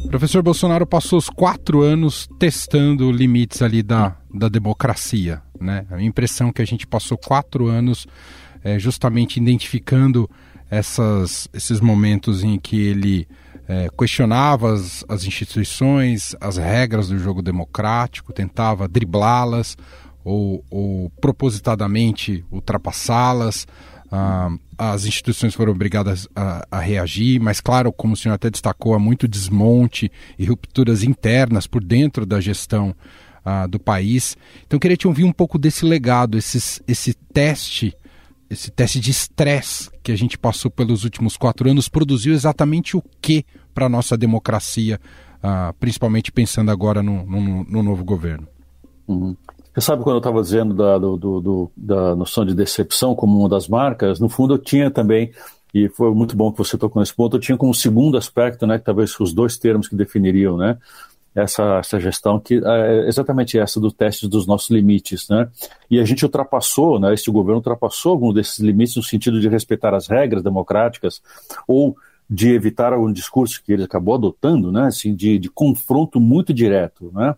Professor 0.08 0.42
Bolsonaro 0.42 0.86
passou 0.86 1.18
os 1.18 1.28
quatro 1.28 1.82
anos 1.82 2.26
testando 2.38 3.12
limites 3.12 3.60
ali 3.60 3.82
da, 3.82 4.16
da 4.32 4.48
democracia. 4.48 5.42
Né? 5.60 5.86
A 5.90 6.00
impressão 6.02 6.48
é 6.48 6.52
que 6.52 6.62
a 6.62 6.66
gente 6.66 6.86
passou 6.86 7.16
quatro 7.16 7.66
anos 7.66 8.06
é, 8.62 8.78
justamente 8.78 9.38
identificando 9.38 10.28
essas, 10.70 11.48
esses 11.52 11.80
momentos 11.80 12.44
em 12.44 12.58
que 12.58 12.80
ele 12.80 13.26
é, 13.66 13.88
questionava 13.96 14.72
as, 14.72 15.04
as 15.08 15.24
instituições, 15.24 16.34
as 16.40 16.56
regras 16.56 17.08
do 17.08 17.18
jogo 17.18 17.42
democrático, 17.42 18.32
tentava 18.32 18.88
driblá-las 18.88 19.76
ou, 20.24 20.64
ou 20.70 21.10
propositadamente 21.20 22.44
ultrapassá-las. 22.50 23.66
Ah, 24.10 24.50
as 24.78 25.04
instituições 25.04 25.54
foram 25.54 25.72
obrigadas 25.72 26.26
a, 26.34 26.66
a, 26.70 26.80
reagir, 26.80 27.38
mas, 27.40 27.60
claro, 27.60 27.92
como 27.92 28.14
o 28.14 28.16
senhor 28.16 28.34
até 28.34 28.48
destacou, 28.48 28.94
há 28.94 28.98
muito 28.98 29.28
desmonte 29.28 30.10
e 30.38 30.46
rupturas 30.46 31.02
internas 31.02 31.66
por 31.66 31.84
dentro 31.84 32.24
da 32.24 32.40
gestão 32.40 32.94
ah, 33.48 33.66
do 33.66 33.80
país. 33.80 34.36
Então, 34.66 34.78
queria 34.78 34.96
te 34.96 35.08
ouvir 35.08 35.24
um 35.24 35.32
pouco 35.32 35.58
desse 35.58 35.86
legado, 35.86 36.36
esse, 36.36 36.82
esse 36.86 37.14
teste, 37.14 37.96
esse 38.50 38.70
teste 38.70 39.00
de 39.00 39.10
estresse 39.10 39.90
que 40.02 40.12
a 40.12 40.16
gente 40.16 40.36
passou 40.36 40.70
pelos 40.70 41.02
últimos 41.02 41.34
quatro 41.34 41.70
anos, 41.70 41.88
produziu 41.88 42.34
exatamente 42.34 42.94
o 42.94 43.02
que 43.22 43.46
para 43.72 43.86
a 43.86 43.88
nossa 43.88 44.18
democracia, 44.18 45.00
ah, 45.42 45.72
principalmente 45.80 46.30
pensando 46.30 46.70
agora 46.70 47.02
no, 47.02 47.24
no, 47.24 47.64
no 47.64 47.82
novo 47.82 48.04
governo? 48.04 48.46
Uhum. 49.06 49.34
Você 49.72 49.80
sabe 49.80 50.02
quando 50.02 50.16
eu 50.16 50.18
estava 50.18 50.42
dizendo 50.42 50.74
da, 50.74 50.98
do, 50.98 51.16
do, 51.16 51.70
da 51.74 52.14
noção 52.14 52.44
de 52.44 52.54
decepção 52.54 53.14
como 53.14 53.38
uma 53.38 53.48
das 53.48 53.66
marcas, 53.66 54.20
no 54.20 54.28
fundo 54.28 54.54
eu 54.54 54.58
tinha 54.58 54.90
também, 54.90 55.30
e 55.72 55.88
foi 55.88 56.12
muito 56.12 56.36
bom 56.36 56.52
que 56.52 56.58
você 56.58 56.76
tocou 56.76 57.00
nesse 57.00 57.14
ponto, 57.14 57.36
eu 57.36 57.40
tinha 57.40 57.56
como 57.56 57.72
segundo 57.72 58.18
aspecto, 58.18 58.66
né, 58.66 58.78
que 58.78 58.84
talvez 58.84 59.18
os 59.18 59.32
dois 59.32 59.56
termos 59.56 59.88
que 59.88 59.96
definiriam, 59.96 60.58
né, 60.58 60.76
essa, 61.38 61.78
essa 61.78 62.00
gestão, 62.00 62.38
que 62.38 62.60
é 62.64 63.08
exatamente 63.08 63.58
essa 63.58 63.80
do 63.80 63.90
teste 63.90 64.28
dos 64.28 64.46
nossos 64.46 64.70
limites, 64.70 65.28
né, 65.28 65.48
e 65.90 65.98
a 65.98 66.04
gente 66.04 66.24
ultrapassou, 66.24 66.98
né, 66.98 67.14
este 67.14 67.30
governo 67.30 67.56
ultrapassou 67.58 68.12
algum 68.12 68.32
desses 68.32 68.58
limites 68.58 68.96
no 68.96 69.02
sentido 69.02 69.40
de 69.40 69.48
respeitar 69.48 69.94
as 69.94 70.06
regras 70.06 70.42
democráticas, 70.42 71.22
ou 71.66 71.96
de 72.30 72.50
evitar 72.50 72.92
algum 72.92 73.12
discurso 73.12 73.62
que 73.64 73.72
ele 73.72 73.84
acabou 73.84 74.14
adotando, 74.14 74.70
né, 74.70 74.86
assim, 74.86 75.14
de, 75.14 75.38
de 75.38 75.48
confronto 75.48 76.20
muito 76.20 76.52
direto, 76.52 77.10
né, 77.14 77.34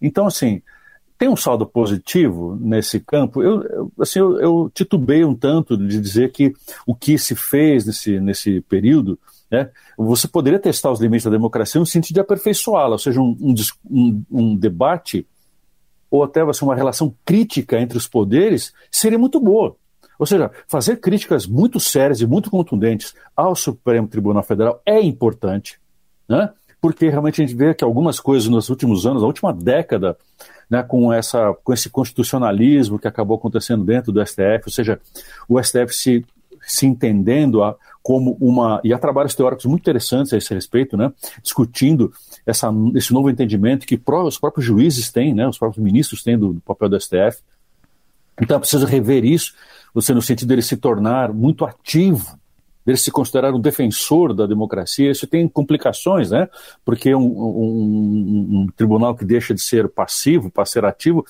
então, 0.00 0.26
assim, 0.26 0.60
tem 1.16 1.28
um 1.28 1.36
saldo 1.36 1.64
positivo 1.64 2.58
nesse 2.60 2.98
campo? 2.98 3.44
Eu, 3.44 3.62
eu 3.62 3.92
assim, 4.00 4.18
eu, 4.18 4.40
eu, 4.40 4.70
titubei 4.74 5.24
um 5.24 5.36
tanto 5.36 5.76
de 5.76 6.00
dizer 6.00 6.32
que 6.32 6.52
o 6.84 6.96
que 6.96 7.16
se 7.16 7.36
fez 7.36 7.86
nesse, 7.86 8.18
nesse 8.18 8.60
período, 8.62 9.16
né, 9.52 9.70
você 9.96 10.26
poderia 10.26 10.58
testar 10.58 10.90
os 10.90 11.00
limites 11.00 11.24
da 11.24 11.30
democracia 11.30 11.78
no 11.78 11.86
sentido 11.86 12.14
de 12.14 12.20
aperfeiçoá-la, 12.20 12.92
ou 12.92 12.98
seja, 12.98 13.20
um, 13.20 13.36
um, 13.88 14.24
um 14.30 14.56
debate 14.56 15.26
ou 16.10 16.24
até 16.24 16.42
assim, 16.42 16.64
uma 16.64 16.74
relação 16.74 17.14
crítica 17.24 17.78
entre 17.78 17.96
os 17.96 18.06
poderes 18.08 18.72
seria 18.90 19.18
muito 19.18 19.38
boa. 19.38 19.76
Ou 20.18 20.26
seja, 20.26 20.50
fazer 20.68 20.96
críticas 20.96 21.46
muito 21.46 21.80
sérias 21.80 22.20
e 22.20 22.26
muito 22.26 22.50
contundentes 22.50 23.14
ao 23.34 23.54
Supremo 23.54 24.08
Tribunal 24.08 24.42
Federal 24.42 24.80
é 24.86 25.00
importante, 25.00 25.80
né? 26.28 26.50
porque 26.82 27.08
realmente 27.08 27.40
a 27.40 27.46
gente 27.46 27.56
vê 27.56 27.72
que 27.72 27.84
algumas 27.84 28.18
coisas 28.18 28.48
nos 28.48 28.68
últimos 28.68 29.06
anos, 29.06 29.22
na 29.22 29.28
última 29.28 29.52
década, 29.52 30.16
né, 30.68 30.82
com, 30.82 31.12
essa, 31.12 31.54
com 31.62 31.72
esse 31.72 31.88
constitucionalismo 31.88 32.98
que 32.98 33.06
acabou 33.06 33.36
acontecendo 33.36 33.84
dentro 33.84 34.10
do 34.10 34.24
STF, 34.26 34.62
ou 34.66 34.72
seja, 34.72 35.00
o 35.48 35.62
STF 35.62 35.94
se, 35.94 36.26
se 36.60 36.84
entendendo 36.84 37.62
a, 37.62 37.76
como 38.02 38.36
uma. 38.40 38.80
E 38.82 38.92
há 38.92 38.98
trabalhos 38.98 39.34
teóricos 39.34 39.64
muito 39.66 39.82
interessantes 39.82 40.32
a 40.32 40.36
esse 40.36 40.52
respeito, 40.52 40.96
né, 40.96 41.12
discutindo 41.42 42.12
essa, 42.44 42.72
esse 42.94 43.12
novo 43.12 43.30
entendimento 43.30 43.86
que 43.86 44.00
os 44.06 44.38
próprios 44.38 44.66
juízes 44.66 45.10
têm, 45.10 45.34
né, 45.34 45.46
os 45.46 45.58
próprios 45.58 45.82
ministros 45.82 46.22
têm 46.22 46.38
do, 46.38 46.54
do 46.54 46.60
papel 46.60 46.88
do 46.88 47.00
STF. 47.00 47.42
Então 48.40 48.56
é 48.56 48.60
preciso 48.60 48.86
rever 48.86 49.24
isso, 49.24 49.54
você 49.94 50.12
no 50.12 50.22
sentido 50.22 50.48
dele 50.48 50.62
se 50.62 50.76
tornar 50.76 51.32
muito 51.32 51.64
ativo 51.64 52.40
dele 52.84 52.98
se 52.98 53.10
considerar 53.10 53.54
um 53.54 53.60
defensor 53.60 54.34
da 54.34 54.46
democracia, 54.46 55.10
isso 55.10 55.26
tem 55.26 55.46
complicações, 55.48 56.30
né? 56.30 56.48
Porque 56.84 57.14
um, 57.14 57.22
um, 57.22 58.62
um, 58.62 58.66
tribunal 58.76 59.14
que 59.14 59.24
deixa 59.24 59.54
de 59.54 59.60
ser 59.60 59.88
passivo 59.88 60.50
para 60.50 60.64
ser 60.64 60.84
ativo 60.84 61.24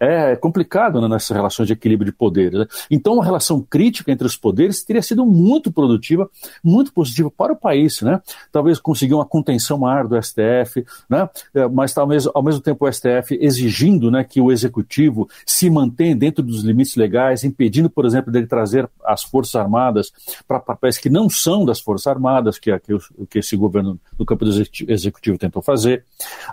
é 0.00 0.36
complicado 0.36 1.00
né, 1.00 1.08
nessas 1.08 1.34
relações 1.34 1.66
de 1.66 1.72
equilíbrio 1.72 2.10
de 2.10 2.16
poderes. 2.16 2.60
Né? 2.60 2.66
Então, 2.90 3.14
uma 3.14 3.24
relação 3.24 3.60
crítica 3.60 4.12
entre 4.12 4.26
os 4.26 4.36
poderes 4.36 4.84
teria 4.84 5.02
sido 5.02 5.24
muito 5.26 5.72
produtiva, 5.72 6.28
muito 6.62 6.92
positiva 6.92 7.30
para 7.30 7.52
o 7.52 7.56
país. 7.56 8.00
Né? 8.00 8.20
Talvez 8.52 8.78
conseguir 8.78 9.14
uma 9.14 9.24
contenção 9.24 9.78
maior 9.78 10.06
do 10.06 10.20
STF, 10.20 10.84
né? 11.08 11.28
É, 11.54 11.66
mas 11.68 11.92
talvez, 11.92 12.26
ao 12.32 12.42
mesmo 12.42 12.60
tempo, 12.60 12.86
o 12.86 12.92
STF 12.92 13.38
exigindo 13.40 14.10
né, 14.10 14.24
que 14.24 14.40
o 14.40 14.52
executivo 14.52 15.28
se 15.44 15.68
mantenha 15.68 16.14
dentro 16.14 16.42
dos 16.42 16.62
limites 16.62 16.96
legais, 16.96 17.44
impedindo, 17.44 17.90
por 17.90 18.04
exemplo, 18.04 18.32
dele 18.32 18.46
trazer 18.46 18.88
as 19.04 19.22
Forças 19.22 19.54
Armadas 19.54 20.12
para 20.46 20.60
papéis 20.60 20.98
que 20.98 21.10
não 21.10 21.28
são 21.28 21.64
das 21.64 21.80
Forças 21.80 22.06
Armadas, 22.06 22.58
que 22.58 22.70
é 22.70 22.80
o 23.18 23.26
que 23.26 23.38
esse 23.38 23.56
governo 23.56 23.98
do 24.16 24.24
campo 24.24 24.44
do 24.44 24.50
executivo 24.88 25.38
tentou 25.38 25.62
fazer. 25.62 26.04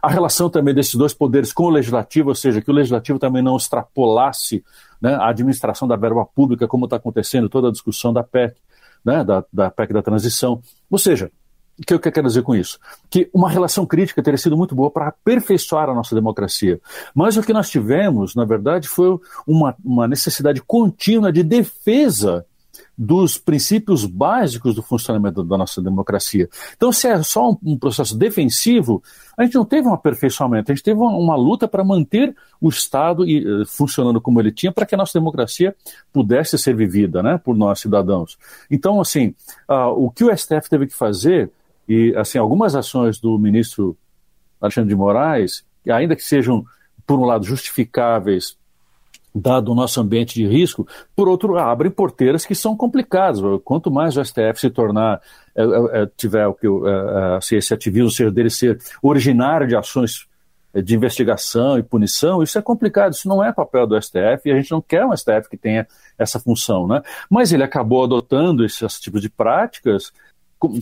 A 0.02 0.10
relação 0.10 0.50
também 0.50 0.74
desses 0.74 0.96
dois 0.96 1.14
poderes 1.14 1.54
com 1.54 1.64
o 1.64 1.70
legislativo, 1.70 2.30
ou 2.30 2.36
seja, 2.36 2.62
que 2.62 2.70
o 2.70 2.74
legislativo 2.74 3.20
também 3.20 3.35
também 3.36 3.44
não 3.44 3.58
extrapolasse 3.58 4.64
né, 5.02 5.16
a 5.16 5.30
administração 5.30 5.88
da 5.88 5.98
verba 5.98 6.26
pública, 6.26 6.68
como 6.68 6.86
está 6.86 6.96
acontecendo 6.96 7.50
toda 7.50 7.68
a 7.68 7.72
discussão 7.72 8.14
da 8.14 8.24
PEC, 8.24 8.56
né, 9.04 9.24
da, 9.24 9.44
da 9.52 9.70
PEC 9.70 9.94
da 9.94 10.02
transição. 10.02 10.62
Ou 10.90 10.98
seja, 10.98 11.30
o 11.78 11.84
que 11.86 11.94
eu 11.94 12.00
quero 12.00 12.28
dizer 12.28 12.44
com 12.44 12.56
isso? 12.56 12.80
Que 13.10 13.30
uma 13.34 13.50
relação 13.50 13.86
crítica 13.86 14.24
teria 14.24 14.38
sido 14.38 14.56
muito 14.56 14.74
boa 14.74 14.90
para 14.90 15.10
aperfeiçoar 15.10 15.90
a 15.90 15.94
nossa 15.94 16.16
democracia. 16.16 16.80
Mas 17.14 17.36
o 17.36 17.42
que 17.42 17.52
nós 17.52 17.70
tivemos, 17.70 18.34
na 18.34 18.46
verdade, 18.46 18.88
foi 18.88 19.20
uma, 19.46 19.76
uma 19.84 20.08
necessidade 20.08 20.62
contínua 20.62 21.34
de 21.34 21.44
defesa 21.44 22.46
dos 22.98 23.38
princípios 23.38 24.06
básicos 24.06 24.76
do 24.76 24.82
funcionamento 24.82 25.44
da 25.44 25.58
nossa 25.58 25.82
democracia. 25.82 26.50
Então, 26.76 26.92
se 26.92 27.08
é 27.08 27.22
só 27.24 27.52
um, 27.52 27.58
um 27.64 27.78
processo 27.78 28.18
defensivo, 28.18 29.04
a 29.38 29.44
gente 29.44 29.56
não 29.56 29.66
teve 29.66 29.88
um 29.88 29.94
aperfeiçoamento, 29.94 30.72
a 30.72 30.76
gente 30.76 30.84
teve 30.84 31.00
uma, 31.00 31.12
uma 31.12 31.36
luta 31.36 31.68
para 31.68 31.84
manter 31.84 32.36
o 32.60 32.70
Estado 32.70 33.28
e, 33.28 33.46
uh, 33.46 33.66
funcionando 33.66 34.22
como 34.22 34.40
ele 34.40 34.52
tinha, 34.52 34.72
para 34.72 34.86
que 34.86 34.96
a 34.96 34.98
nossa 34.98 35.18
democracia 35.18 35.76
pudesse 36.12 36.58
ser 36.58 36.76
vivida 36.76 37.22
né, 37.22 37.38
por 37.38 37.56
nós, 37.56 37.80
cidadãos. 37.80 38.38
Então, 38.70 39.02
assim, 39.02 39.36
uh, 39.70 39.90
o 39.96 40.10
que 40.10 40.24
o 40.24 40.36
STF 40.36 40.70
teve 40.70 40.88
que 40.88 40.96
fazer, 40.96 41.52
e 41.88 42.14
assim, 42.16 42.38
algumas 42.38 42.76
ações 42.76 43.20
do 43.20 43.38
ministro 43.38 43.98
Alexandre 44.60 44.90
de 44.90 44.96
Moraes, 44.96 45.64
ainda 45.88 46.16
que 46.16 46.24
sejam, 46.24 46.66
por 47.06 47.20
um 47.20 47.26
lado, 47.26 47.46
justificáveis 47.46 48.58
dado 49.36 49.72
o 49.72 49.76
nosso 49.76 50.00
ambiente 50.00 50.34
de 50.36 50.48
risco, 50.48 50.88
por 51.14 51.28
outro, 51.28 51.58
abrem 51.58 51.92
porteiras 51.92 52.46
que 52.46 52.56
são 52.56 52.76
complicadas. 52.76 53.42
Quanto 53.64 53.92
mais 53.92 54.16
o 54.16 54.24
STF 54.24 54.60
se 54.60 54.70
tornar, 54.70 55.22
é, 55.54 55.64
é, 55.64 56.04
é 56.04 56.10
tiver 56.16 56.48
o 56.48 56.54
que, 56.54 56.68
se 57.42 57.58
esse 57.58 57.74
ativismo 57.74 58.10
seja 58.10 58.32
dele 58.32 58.50
ser 58.50 58.80
originário 59.04 59.68
de 59.68 59.76
ações 59.76 60.26
de 60.74 60.96
investigação 60.96 61.78
e 61.78 61.84
punição, 61.84 62.44
isso 62.44 62.58
é 62.58 62.62
complicado, 62.62 63.14
isso 63.14 63.28
não 63.28 63.44
é 63.44 63.52
papel 63.52 63.88
do 63.88 64.02
STF 64.02 64.42
e 64.46 64.52
a 64.52 64.56
gente 64.56 64.72
não 64.72 64.82
quer 64.82 65.06
um 65.06 65.16
STF 65.16 65.50
que 65.50 65.58
tenha 65.58 65.88
essa 66.18 66.40
função, 66.40 66.88
né? 66.88 67.02
Mas 67.30 67.54
ele 67.54 67.64
acabou 67.64 68.04
adotando 68.04 68.66
esses 68.66 69.00
tipos 69.00 69.22
de 69.22 69.30
práticas 69.30 70.12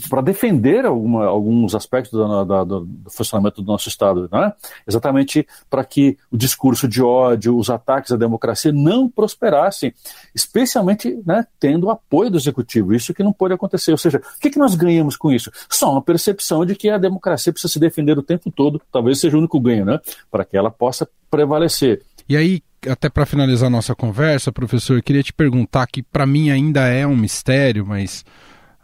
para 0.09 0.21
defender 0.21 0.85
alguma, 0.85 1.25
alguns 1.25 1.75
aspectos 1.75 2.11
do, 2.11 2.45
do, 2.45 2.65
do, 2.65 3.09
funcionamento 3.09 3.61
do 3.61 3.71
nosso 3.71 3.89
Estado, 3.89 4.29
né? 4.31 4.53
exatamente 4.87 5.47
para 5.69 5.83
que 5.83 6.17
o 6.31 6.37
discurso 6.37 6.87
de 6.87 7.01
ódio, 7.01 7.57
os 7.57 7.69
ataques 7.69 8.11
à 8.11 8.17
democracia 8.17 8.71
não 8.71 9.09
prosperassem, 9.09 9.93
especialmente 10.33 11.21
né, 11.25 11.45
tendo 11.59 11.87
o 11.87 11.89
apoio 11.89 12.29
do 12.31 12.37
Executivo. 12.37 12.93
Isso 12.93 13.13
que 13.13 13.23
não 13.23 13.33
pode 13.33 13.53
acontecer. 13.53 13.91
Ou 13.91 13.97
seja, 13.97 14.19
o 14.19 14.39
que, 14.39 14.49
que 14.49 14.59
nós 14.59 14.75
ganhamos 14.75 15.15
com 15.15 15.31
isso? 15.31 15.51
Só 15.69 15.91
uma 15.91 16.01
percepção 16.01 16.65
de 16.65 16.75
que 16.75 16.89
a 16.89 16.97
democracia 16.97 17.51
precisa 17.51 17.71
se 17.71 17.79
defender 17.79 18.17
o 18.17 18.23
tempo 18.23 18.51
todo, 18.51 18.81
talvez 18.91 19.19
seja 19.19 19.35
o 19.35 19.39
único 19.39 19.59
ganho, 19.59 19.85
né? 19.85 19.99
para 20.31 20.45
que 20.45 20.57
ela 20.57 20.71
possa 20.71 21.07
prevalecer. 21.29 22.01
E 22.27 22.37
aí, 22.37 22.61
até 22.87 23.09
para 23.09 23.25
finalizar 23.25 23.69
nossa 23.69 23.95
conversa, 23.95 24.51
professor, 24.51 24.97
eu 24.97 25.03
queria 25.03 25.23
te 25.23 25.33
perguntar 25.33 25.87
que 25.87 26.01
para 26.01 26.25
mim 26.25 26.49
ainda 26.49 26.87
é 26.87 27.05
um 27.05 27.15
mistério, 27.15 27.85
mas 27.85 28.23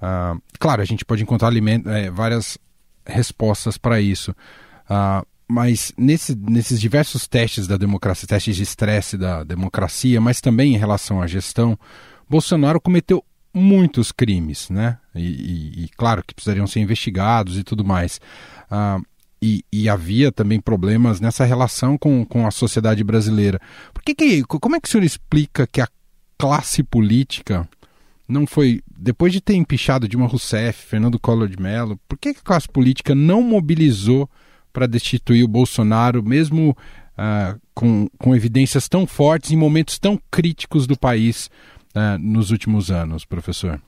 Uh, 0.01 0.41
claro, 0.59 0.81
a 0.81 0.85
gente 0.85 1.03
pode 1.05 1.23
encontrar 1.23 1.51
é, 1.55 2.09
várias 2.09 2.57
respostas 3.05 3.77
para 3.77 3.99
isso, 3.99 4.31
uh, 4.31 5.25
mas 5.47 5.91
nesse, 5.97 6.35
nesses 6.35 6.79
diversos 6.79 7.27
testes 7.27 7.67
da 7.67 7.75
democracia, 7.75 8.27
testes 8.27 8.55
de 8.55 8.63
estresse 8.63 9.17
da 9.17 9.43
democracia, 9.43 10.21
mas 10.21 10.39
também 10.39 10.75
em 10.75 10.77
relação 10.77 11.21
à 11.21 11.27
gestão, 11.27 11.77
Bolsonaro 12.29 12.79
cometeu 12.79 13.23
muitos 13.53 14.11
crimes, 14.11 14.69
né? 14.69 14.99
E, 15.15 15.21
e, 15.21 15.83
e 15.85 15.89
claro 15.89 16.23
que 16.23 16.35
precisariam 16.35 16.67
ser 16.67 16.79
investigados 16.79 17.57
e 17.57 17.63
tudo 17.63 17.83
mais. 17.83 18.21
Uh, 18.71 19.03
e, 19.41 19.63
e, 19.71 19.87
havia 19.87 20.31
também 20.31 20.59
problemas 20.59 21.21
nessa 21.21 21.45
relação 21.45 21.97
com, 21.97 22.25
com 22.25 22.45
a 22.45 22.51
sociedade 22.51 23.03
brasileira. 23.03 23.59
Por 23.93 24.03
que, 24.03 24.13
que 24.13 24.43
como 24.43 24.75
é 24.75 24.79
que 24.81 24.87
o 24.87 24.91
senhor 24.91 25.03
explica 25.03 25.65
que 25.65 25.79
a 25.79 25.87
classe 26.37 26.83
política 26.83 27.67
não 28.27 28.45
foi, 28.45 28.81
depois 28.99 29.31
de 29.31 29.41
ter 29.41 29.55
empichado 29.55 30.07
Dilma 30.07 30.27
Rousseff, 30.27 30.85
Fernando 30.85 31.19
Collor 31.19 31.47
de 31.47 31.61
Mello, 31.61 31.99
por 32.07 32.17
que 32.17 32.29
a 32.29 32.33
classe 32.33 32.67
política 32.67 33.15
não 33.15 33.41
mobilizou 33.41 34.29
para 34.73 34.87
destituir 34.87 35.43
o 35.43 35.47
Bolsonaro, 35.47 36.21
mesmo 36.21 36.71
uh, 36.71 37.59
com, 37.73 38.07
com 38.17 38.35
evidências 38.35 38.87
tão 38.87 39.07
fortes 39.07 39.51
em 39.51 39.55
momentos 39.55 39.97
tão 39.97 40.19
críticos 40.29 40.85
do 40.85 40.97
país 40.97 41.49
uh, 41.95 42.17
nos 42.19 42.51
últimos 42.51 42.91
anos, 42.91 43.25
professor? 43.25 43.81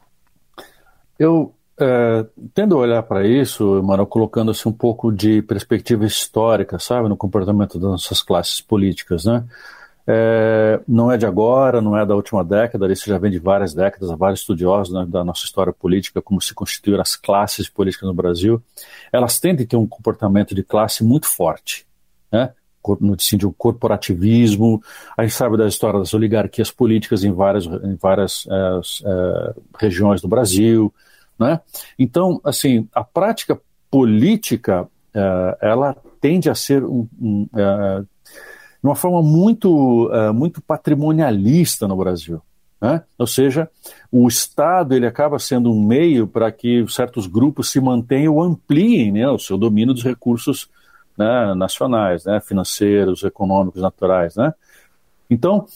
Eu 1.19 1.53
é, 1.79 2.25
tendo 2.53 2.75
a 2.75 2.79
olhar 2.79 3.03
para 3.03 3.25
isso, 3.25 3.81
Mano, 3.81 4.05
colocando-se 4.05 4.67
um 4.67 4.71
pouco 4.71 5.11
de 5.11 5.41
perspectiva 5.41 6.05
histórica, 6.05 6.77
sabe, 6.77 7.09
no 7.09 7.17
comportamento 7.17 7.79
das 7.79 7.89
nossas 7.89 8.21
classes 8.21 8.61
políticas, 8.61 9.25
né? 9.25 9.43
É, 10.07 10.79
não 10.87 11.11
é 11.11 11.17
de 11.17 11.25
agora, 11.25 11.81
não 11.81 11.97
é 11.97 12.05
da 12.05 12.15
última 12.15 12.43
década, 12.43 12.91
isso 12.91 13.07
já 13.07 13.17
vem 13.17 13.31
de 13.31 13.39
várias 13.39 13.73
décadas, 13.73 14.09
há 14.09 14.15
vários 14.15 14.41
estudiosos 14.41 14.93
né, 14.93 15.05
da 15.07 15.23
nossa 15.23 15.45
história 15.45 15.71
política, 15.71 16.21
como 16.21 16.41
se 16.41 16.53
constituíram 16.53 17.01
as 17.01 17.15
classes 17.15 17.69
políticas 17.69 18.07
no 18.07 18.13
Brasil. 18.13 18.61
Elas 19.11 19.39
tendem 19.39 19.65
a 19.65 19.67
ter 19.67 19.75
um 19.75 19.87
comportamento 19.87 20.55
de 20.55 20.63
classe 20.63 21.03
muito 21.03 21.27
forte, 21.27 21.85
né? 22.31 22.51
no 22.99 23.15
de 23.15 23.47
um 23.47 23.51
corporativismo. 23.51 24.81
A 25.15 25.23
gente 25.23 25.35
sabe 25.35 25.57
da 25.57 25.67
história 25.67 25.99
das 25.99 26.13
oligarquias 26.13 26.71
políticas 26.71 27.23
em 27.23 27.31
várias, 27.31 27.65
em 27.65 27.95
várias 27.95 28.47
é, 28.49 28.81
é, 29.05 29.53
regiões 29.79 30.21
do 30.21 30.27
Brasil. 30.27 30.91
Né? 31.37 31.59
Então, 31.97 32.41
assim, 32.43 32.87
a 32.93 33.03
prática 33.03 33.59
política, 33.89 34.87
é, 35.13 35.57
ela 35.61 35.95
tende 36.19 36.49
a 36.49 36.55
ser 36.55 36.83
um, 36.83 37.07
um 37.19 37.47
é, 37.55 38.03
de 38.81 38.87
uma 38.87 38.95
forma 38.95 39.21
muito, 39.21 40.07
uh, 40.07 40.33
muito 40.33 40.61
patrimonialista 40.61 41.87
no 41.87 41.95
Brasil. 41.95 42.41
Né? 42.81 43.03
Ou 43.17 43.27
seja, 43.27 43.69
o 44.11 44.27
Estado 44.27 44.95
ele 44.95 45.05
acaba 45.05 45.37
sendo 45.37 45.71
um 45.71 45.85
meio 45.85 46.27
para 46.27 46.51
que 46.51 46.83
certos 46.89 47.27
grupos 47.27 47.69
se 47.69 47.79
mantenham 47.79 48.35
ou 48.35 48.41
ampliem 48.41 49.11
né, 49.11 49.29
o 49.29 49.37
seu 49.37 49.55
domínio 49.55 49.93
dos 49.93 50.03
recursos 50.03 50.67
né, 51.15 51.53
nacionais, 51.53 52.25
né, 52.25 52.41
financeiros, 52.41 53.23
econômicos, 53.23 53.83
naturais. 53.83 54.35
Né? 54.35 54.51
Então, 55.29 55.67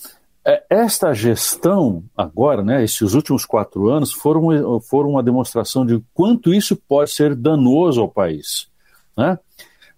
é, 0.44 0.63
esta 0.68 1.13
gestão 1.13 2.04
agora, 2.18 2.63
né, 2.63 2.84
esses 2.84 3.13
últimos 3.13 3.46
quatro 3.46 3.88
anos, 3.88 4.12
foram, 4.12 4.80
foram 4.82 5.12
uma 5.12 5.22
demonstração 5.22 5.86
de 5.86 6.02
quanto 6.12 6.52
isso 6.52 6.76
pode 6.76 7.12
ser 7.12 7.36
danoso 7.36 8.02
ao 8.02 8.10
país. 8.10 8.68
Né? 9.15 9.38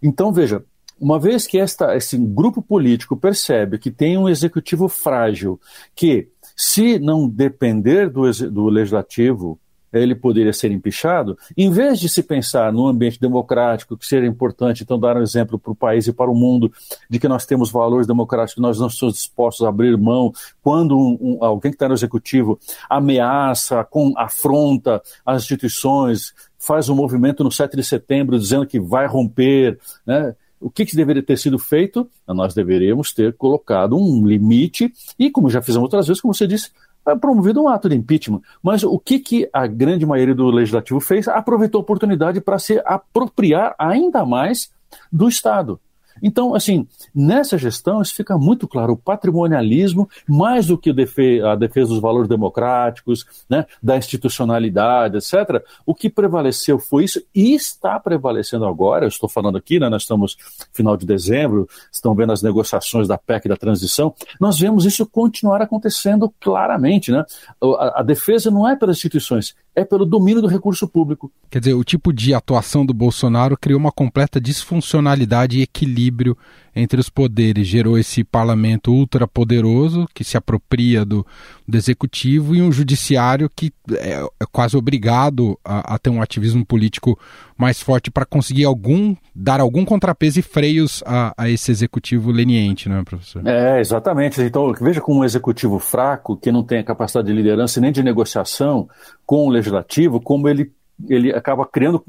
Então, 0.04 0.34
veja, 0.34 0.62
uma 1.00 1.20
vez 1.20 1.46
que 1.46 1.60
esta, 1.60 1.96
esse 1.96 2.18
grupo 2.18 2.62
político 2.62 3.16
percebe 3.16 3.78
que 3.78 3.92
tem 3.92 4.18
um 4.18 4.28
executivo 4.28 4.88
frágil, 4.88 5.60
que 5.96 6.30
se 6.56 6.98
não 7.00 7.30
depender 7.30 8.10
do, 8.10 8.30
do 8.50 8.68
legislativo, 8.68 9.60
ele 9.94 10.16
poderia 10.16 10.52
ser 10.52 10.72
empichado, 10.72 11.38
em 11.56 11.72
vez 11.72 12.00
de 12.00 12.10
se 12.10 12.22
pensar 12.22 12.72
num 12.74 12.88
ambiente 12.88 13.20
democrático, 13.20 13.98
que 13.98 14.06
seria 14.06 14.28
importante, 14.28 14.84
então 14.84 15.00
dar 15.00 15.18
um 15.18 15.22
exemplo 15.22 15.58
para 15.58 15.72
o 15.72 15.76
país 15.76 16.08
e 16.08 16.14
para 16.14 16.30
o 16.30 16.36
mundo 16.36 16.72
de 17.10 17.20
que 17.20 17.28
nós 17.28 17.46
temos 17.46 17.72
valores 17.72 18.06
democráticos, 18.06 18.62
nós 18.62 18.80
não 18.80 18.88
estamos 18.88 19.16
dispostos 19.16 19.66
a 19.66 19.70
abrir 19.70 19.98
mão 19.98 20.32
quando 20.62 20.98
um, 20.98 21.18
um, 21.22 21.44
alguém 21.44 21.72
que 21.72 21.76
está 21.76 21.88
no 21.88 21.94
executivo 21.94 22.60
ameaça, 22.90 23.84
com, 23.86 24.14
afronta 24.18 25.02
as 25.26 25.44
instituições, 25.44 26.34
faz 26.60 26.90
um 26.90 26.96
movimento 26.96 27.44
no 27.44 27.52
7 27.52 27.76
de 27.78 27.84
setembro 27.84 28.38
dizendo 28.38 28.66
que 28.66 28.80
vai 28.80 29.08
romper, 29.08 29.80
né? 30.06 30.36
O 30.60 30.70
que, 30.70 30.86
que, 30.86 30.96
deveria 30.96 31.24
ter 31.24 31.38
sido 31.38 31.60
feito? 31.60 32.10
Nós 32.28 32.54
deveríamos 32.54 33.14
ter 33.14 33.34
colocado 33.36 33.96
um 33.96 34.26
limite 34.26 34.92
e, 35.18 35.30
como 35.30 35.50
já 35.50 35.62
fizemos 35.62 35.84
outras 35.84 36.08
vezes, 36.08 36.22
como 36.22 36.34
você 36.34 36.48
disse, 36.48 36.72
é 37.08 37.16
promovido 37.16 37.62
um 37.62 37.70
ato 37.70 37.88
de 37.88 37.96
impeachment. 37.96 38.42
Mas 38.62 38.84
o 38.84 39.00
que, 39.00 39.20
que 39.20 39.50
a 39.54 39.66
grande 39.66 40.06
maioria 40.06 40.36
do 40.36 40.50
legislativo 40.50 41.00
fez? 41.00 41.28
Aproveitou 41.28 41.80
a 41.80 41.82
oportunidade 41.82 42.42
para 42.42 42.60
se 42.60 42.82
apropriar 42.86 43.76
ainda 43.78 44.26
mais 44.26 44.72
do 45.12 45.28
Estado. 45.28 45.80
Então, 46.22 46.56
assim, 46.56 46.88
nessa 47.14 47.58
gestão 47.58 48.02
isso 48.02 48.16
fica 48.16 48.38
muito 48.38 48.68
claro, 48.68 48.94
o 48.94 48.98
patrimonialismo, 48.98 50.10
mais 50.28 50.68
do 50.68 50.78
que 50.78 50.90
a 50.90 51.56
defesa 51.56 51.90
dos 51.90 52.00
valores 52.00 52.28
democráticos, 52.28 53.26
né, 53.50 53.66
da 53.82 53.98
institucionalidade, 53.98 55.18
etc., 55.18 55.64
o 55.86 55.94
que 55.94 56.10
prevaleceu 56.10 56.80
foi 56.80 57.06
isso 57.06 57.22
e 57.34 57.54
está 57.54 58.00
prevalecendo 58.00 58.66
agora, 58.66 59.06
eu 59.06 59.10
estou 59.10 59.30
falando 59.30 59.58
aqui, 59.58 59.80
né, 59.80 59.90
nós 59.90 60.04
estamos 60.04 60.38
final 60.74 60.98
de 60.98 61.06
dezembro, 61.06 61.68
estão 61.92 62.14
vendo 62.14 62.32
as 62.32 62.42
negociações 62.42 63.08
da 63.08 63.18
PEC 63.18 63.48
da 63.48 63.56
transição, 63.56 64.14
nós 64.40 64.60
vemos 64.60 64.86
isso 64.86 65.06
continuar 65.06 65.62
acontecendo 65.62 66.34
claramente, 66.40 67.12
né? 67.12 67.26
A, 67.62 68.02
a 68.02 68.04
defesa 68.04 68.52
não 68.52 68.68
é 68.68 68.76
pelas 68.76 68.98
instituições, 68.98 69.56
é 69.78 69.86
pelo 69.86 70.08
domínio 70.08 70.42
do 70.42 70.48
recurso 70.48 70.88
público. 70.88 71.32
Quer 71.52 71.60
dizer, 71.60 71.74
o 71.76 71.84
tipo 71.84 72.12
de 72.12 72.34
atuação 72.34 72.84
do 72.84 72.96
Bolsonaro 72.96 73.56
criou 73.56 73.80
uma 73.80 73.92
completa 73.92 74.42
disfuncionalidade 74.42 75.60
e 75.60 75.62
equilíbrio 75.62 76.36
entre 76.78 77.00
os 77.00 77.10
poderes, 77.10 77.68
gerou 77.68 77.98
esse 77.98 78.24
parlamento 78.24 78.92
ultrapoderoso 78.92 80.08
que 80.14 80.24
se 80.24 80.38
apropria 80.38 81.04
do, 81.04 81.26
do 81.68 81.76
executivo 81.76 82.56
e 82.56 82.62
um 82.62 82.72
judiciário 82.72 83.50
que 83.54 83.74
é, 83.94 84.24
é 84.40 84.46
quase 84.52 84.78
obrigado 84.78 85.60
a, 85.66 85.96
a, 85.96 86.00
ter 86.00 86.10
um 86.10 86.22
ativismo 86.22 86.66
político 86.66 87.20
mais 87.58 87.82
forte 87.82 88.12
para 88.12 88.26
conseguir 88.26 88.66
algum 88.66 89.16
dar 89.36 89.60
algum 89.60 89.84
contrapeso 89.84 90.40
e 90.40 90.44
freios 90.44 91.04
a, 91.06 91.34
a, 91.38 91.50
esse 91.50 91.72
executivo 91.72 92.32
leniente, 92.32 92.88
não 92.88 92.98
é, 92.98 93.04
professor? 93.04 93.46
É, 93.46 93.80
exatamente. 93.80 94.42
Então, 94.42 94.72
veja 94.80 95.02
como 95.02 95.22
um 95.22 95.26
executivo 95.26 95.80
fraco, 95.80 96.38
que 96.38 96.52
não 96.52 96.64
tem 96.64 96.80
a 96.80 96.84
capacidade 96.84 97.28
de 97.28 97.34
liderança 97.34 97.82
nem 97.82 97.92
de 97.92 98.04
negociação 98.04 98.88
com 99.26 99.48
o 99.48 99.50
legislativo, 99.50 100.22
como 100.22 100.48
ele, 100.48 100.72
ele 101.08 101.32
acaba 101.32 101.66
criando 101.66 102.04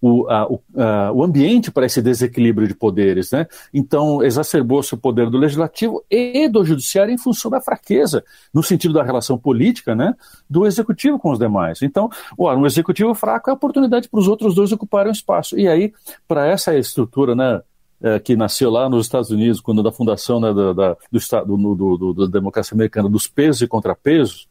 o, 0.00 0.28
a, 0.28 0.46
o, 0.46 0.60
a, 0.76 1.12
o 1.12 1.22
ambiente 1.22 1.70
para 1.70 1.86
esse 1.86 2.00
desequilíbrio 2.00 2.66
de 2.66 2.74
poderes. 2.74 3.30
Né? 3.30 3.46
Então, 3.72 4.22
exacerbou-se 4.22 4.94
o 4.94 4.96
poder 4.96 5.28
do 5.28 5.36
legislativo 5.36 6.02
e 6.10 6.48
do 6.48 6.64
judiciário 6.64 7.12
em 7.12 7.18
função 7.18 7.50
da 7.50 7.60
fraqueza, 7.60 8.24
no 8.52 8.62
sentido 8.62 8.94
da 8.94 9.02
relação 9.02 9.38
política, 9.38 9.94
né, 9.94 10.14
do 10.48 10.66
executivo 10.66 11.18
com 11.18 11.30
os 11.30 11.38
demais. 11.38 11.82
Então, 11.82 12.08
ó, 12.38 12.54
um 12.54 12.66
executivo 12.66 13.14
fraco 13.14 13.50
é 13.50 13.52
oportunidade 13.52 14.08
para 14.08 14.20
os 14.20 14.28
outros 14.28 14.54
dois 14.54 14.72
ocuparem 14.72 15.10
o 15.10 15.12
espaço. 15.12 15.58
E 15.58 15.68
aí, 15.68 15.92
para 16.26 16.46
essa 16.46 16.76
estrutura, 16.76 17.34
né, 17.34 17.60
é, 18.02 18.18
que 18.18 18.34
nasceu 18.34 18.70
lá 18.70 18.88
nos 18.88 19.06
Estados 19.06 19.30
Unidos, 19.30 19.60
quando 19.60 19.82
da 19.82 19.92
fundação 19.92 20.40
né, 20.40 20.54
da, 20.54 20.72
da, 20.72 20.96
do, 21.12 21.18
Estado, 21.18 21.56
do, 21.56 21.74
do, 21.74 21.96
do, 21.96 22.14
da 22.14 22.26
democracia 22.26 22.74
americana, 22.74 23.08
dos 23.08 23.28
pesos 23.28 23.60
e 23.62 23.66
contrapesos, 23.66 24.48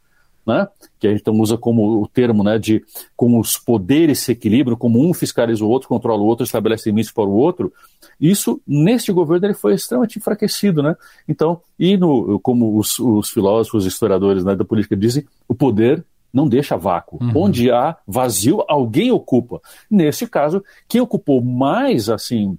né, 0.49 0.67
que 0.99 1.07
a 1.07 1.11
gente 1.11 1.21
então 1.21 1.39
usa 1.39 1.57
como 1.57 2.01
o 2.01 2.07
termo 2.07 2.43
né, 2.43 2.59
de 2.59 2.83
como 3.15 3.39
os 3.39 3.57
poderes 3.57 4.19
se 4.19 4.33
equilibram, 4.33 4.75
como 4.75 5.07
um 5.07 5.13
fiscaliza 5.13 5.63
o 5.63 5.69
outro, 5.69 5.87
controla 5.87 6.21
o 6.21 6.25
outro, 6.25 6.43
estabelece 6.43 6.89
limites 6.89 7.11
para 7.11 7.23
o 7.23 7.33
outro, 7.33 7.71
isso, 8.19 8.61
neste 8.67 9.11
governo, 9.11 9.47
ele 9.47 9.53
foi 9.53 9.73
extremamente 9.73 10.19
enfraquecido. 10.19 10.83
Né? 10.83 10.95
Então, 11.27 11.61
e 11.79 11.95
no, 11.95 12.39
como 12.39 12.77
os, 12.77 12.99
os 12.99 13.29
filósofos, 13.29 13.85
historiadores 13.85 14.43
né, 14.43 14.55
da 14.55 14.65
política 14.65 14.95
dizem, 14.95 15.25
o 15.47 15.55
poder 15.55 16.03
não 16.33 16.47
deixa 16.47 16.77
vácuo. 16.77 17.17
Uhum. 17.21 17.31
Onde 17.35 17.71
há 17.71 17.95
vazio, 18.05 18.63
alguém 18.67 19.11
ocupa. 19.11 19.61
Nesse 19.89 20.27
caso, 20.27 20.63
quem 20.87 21.01
ocupou 21.01 21.41
mais 21.41 22.09
assim 22.09 22.57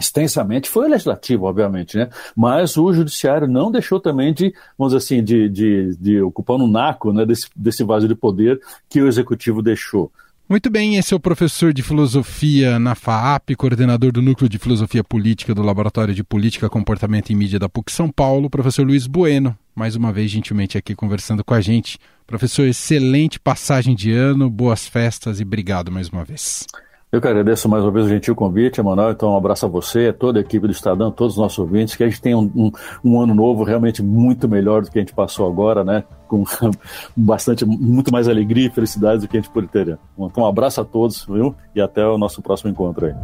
extensamente 0.00 0.68
foi 0.68 0.88
legislativo, 0.88 1.44
obviamente, 1.44 1.96
né? 1.96 2.08
Mas 2.34 2.76
o 2.76 2.92
judiciário 2.92 3.46
não 3.46 3.70
deixou 3.70 4.00
também 4.00 4.32
de, 4.32 4.52
vamos 4.76 4.92
dizer 4.94 5.04
assim, 5.04 5.22
de, 5.22 5.48
de, 5.48 5.96
de 5.96 6.22
ocupar 6.22 6.56
um 6.56 6.66
naco 6.66 7.12
né, 7.12 7.26
desse, 7.26 7.48
desse 7.54 7.84
vazio 7.84 8.08
de 8.08 8.14
poder 8.14 8.60
que 8.88 9.00
o 9.00 9.06
executivo 9.06 9.62
deixou. 9.62 10.10
Muito 10.48 10.68
bem, 10.68 10.96
esse 10.96 11.14
é 11.14 11.16
o 11.16 11.20
professor 11.20 11.72
de 11.72 11.80
filosofia 11.80 12.76
na 12.76 12.96
FAAP, 12.96 13.54
coordenador 13.56 14.10
do 14.10 14.20
Núcleo 14.20 14.48
de 14.48 14.58
Filosofia 14.58 15.04
Política 15.04 15.54
do 15.54 15.62
Laboratório 15.62 16.12
de 16.12 16.24
Política, 16.24 16.68
Comportamento 16.68 17.30
e 17.30 17.36
Mídia 17.36 17.56
da 17.56 17.68
PUC 17.68 17.92
São 17.92 18.10
Paulo, 18.10 18.50
professor 18.50 18.84
Luiz 18.84 19.06
Bueno, 19.06 19.56
mais 19.76 19.94
uma 19.94 20.12
vez 20.12 20.28
gentilmente 20.28 20.76
aqui 20.76 20.96
conversando 20.96 21.44
com 21.44 21.54
a 21.54 21.60
gente. 21.60 22.00
Professor, 22.26 22.66
excelente 22.66 23.38
passagem 23.38 23.94
de 23.94 24.10
ano, 24.10 24.50
boas 24.50 24.88
festas 24.88 25.38
e 25.38 25.44
obrigado 25.44 25.92
mais 25.92 26.08
uma 26.08 26.24
vez. 26.24 26.66
Eu 27.12 27.20
que 27.20 27.26
agradeço 27.26 27.68
mais 27.68 27.82
uma 27.82 27.90
vez 27.90 28.06
o 28.06 28.08
gentil 28.08 28.36
convite, 28.36 28.78
Emanuel. 28.78 29.10
Então, 29.10 29.32
um 29.32 29.36
abraço 29.36 29.66
a 29.66 29.68
você, 29.68 30.08
a 30.08 30.12
toda 30.12 30.38
a 30.38 30.42
equipe 30.42 30.64
do 30.64 30.72
Estadão, 30.72 31.10
todos 31.10 31.34
os 31.34 31.40
nossos 31.40 31.58
ouvintes, 31.58 31.96
que 31.96 32.04
a 32.04 32.08
gente 32.08 32.20
tenha 32.20 32.38
um, 32.38 32.48
um, 32.54 32.70
um, 33.04 33.20
ano 33.20 33.34
novo 33.34 33.64
realmente 33.64 34.00
muito 34.00 34.48
melhor 34.48 34.82
do 34.82 34.90
que 34.90 34.98
a 34.98 35.02
gente 35.02 35.12
passou 35.12 35.44
agora, 35.48 35.82
né? 35.82 36.04
Com 36.28 36.44
bastante, 37.16 37.64
muito 37.64 38.12
mais 38.12 38.28
alegria 38.28 38.68
e 38.68 38.70
felicidade 38.70 39.22
do 39.22 39.28
que 39.28 39.36
a 39.36 39.40
gente 39.40 39.50
poderia 39.52 39.96
ter. 39.96 39.98
Então, 40.16 40.44
um 40.44 40.46
abraço 40.46 40.80
a 40.80 40.84
todos, 40.84 41.24
viu? 41.24 41.52
E 41.74 41.80
até 41.80 42.06
o 42.06 42.16
nosso 42.16 42.40
próximo 42.40 42.70
encontro 42.70 43.06
aí. 43.06 43.14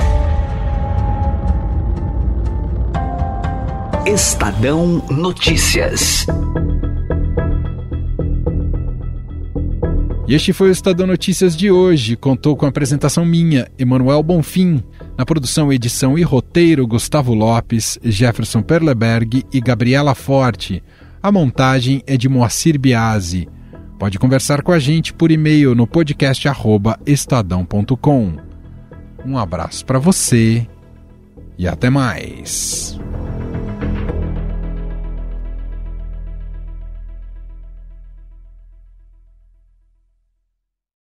Estadão 4.05 5.01
Notícias. 5.11 6.27
E 10.29 10.35
este 10.35 10.53
foi 10.53 10.71
o 10.71 10.73
Estadão 10.73 11.07
Notícias 11.07 11.57
de 11.57 11.71
hoje. 11.71 12.17
Contou 12.17 12.57
com 12.57 12.67
a 12.67 12.69
apresentação 12.69 13.25
minha, 13.25 13.69
Emanuel 13.79 14.23
Bonfim. 14.25 14.83
Na 15.17 15.25
produção, 15.25 15.73
edição 15.73 16.19
e 16.19 16.23
roteiro, 16.23 16.85
Gustavo 16.85 17.33
Lopes, 17.33 17.97
Jefferson 18.03 18.61
Perleberg 18.61 19.45
e 19.53 19.61
Gabriela 19.61 20.17
Forte. 20.17 20.83
A 21.23 21.31
montagem 21.31 22.03
é 22.09 22.17
de 22.17 22.29
Moacir 22.29 22.77
Biasi. 22.77 23.49
Pode 24.01 24.19
conversar 24.19 24.63
com 24.63 24.73
a 24.73 24.81
gente 24.81 25.13
por 25.13 25.31
e-mail 25.31 25.77
no 25.77 25.87
podcast 25.87 26.49
estadão.com. 27.07 28.33
Um 29.25 29.39
abraço 29.39 29.87
para 29.87 30.01
você 30.01 30.67
e 31.57 31.69
até 31.69 31.89
mais. 31.89 32.99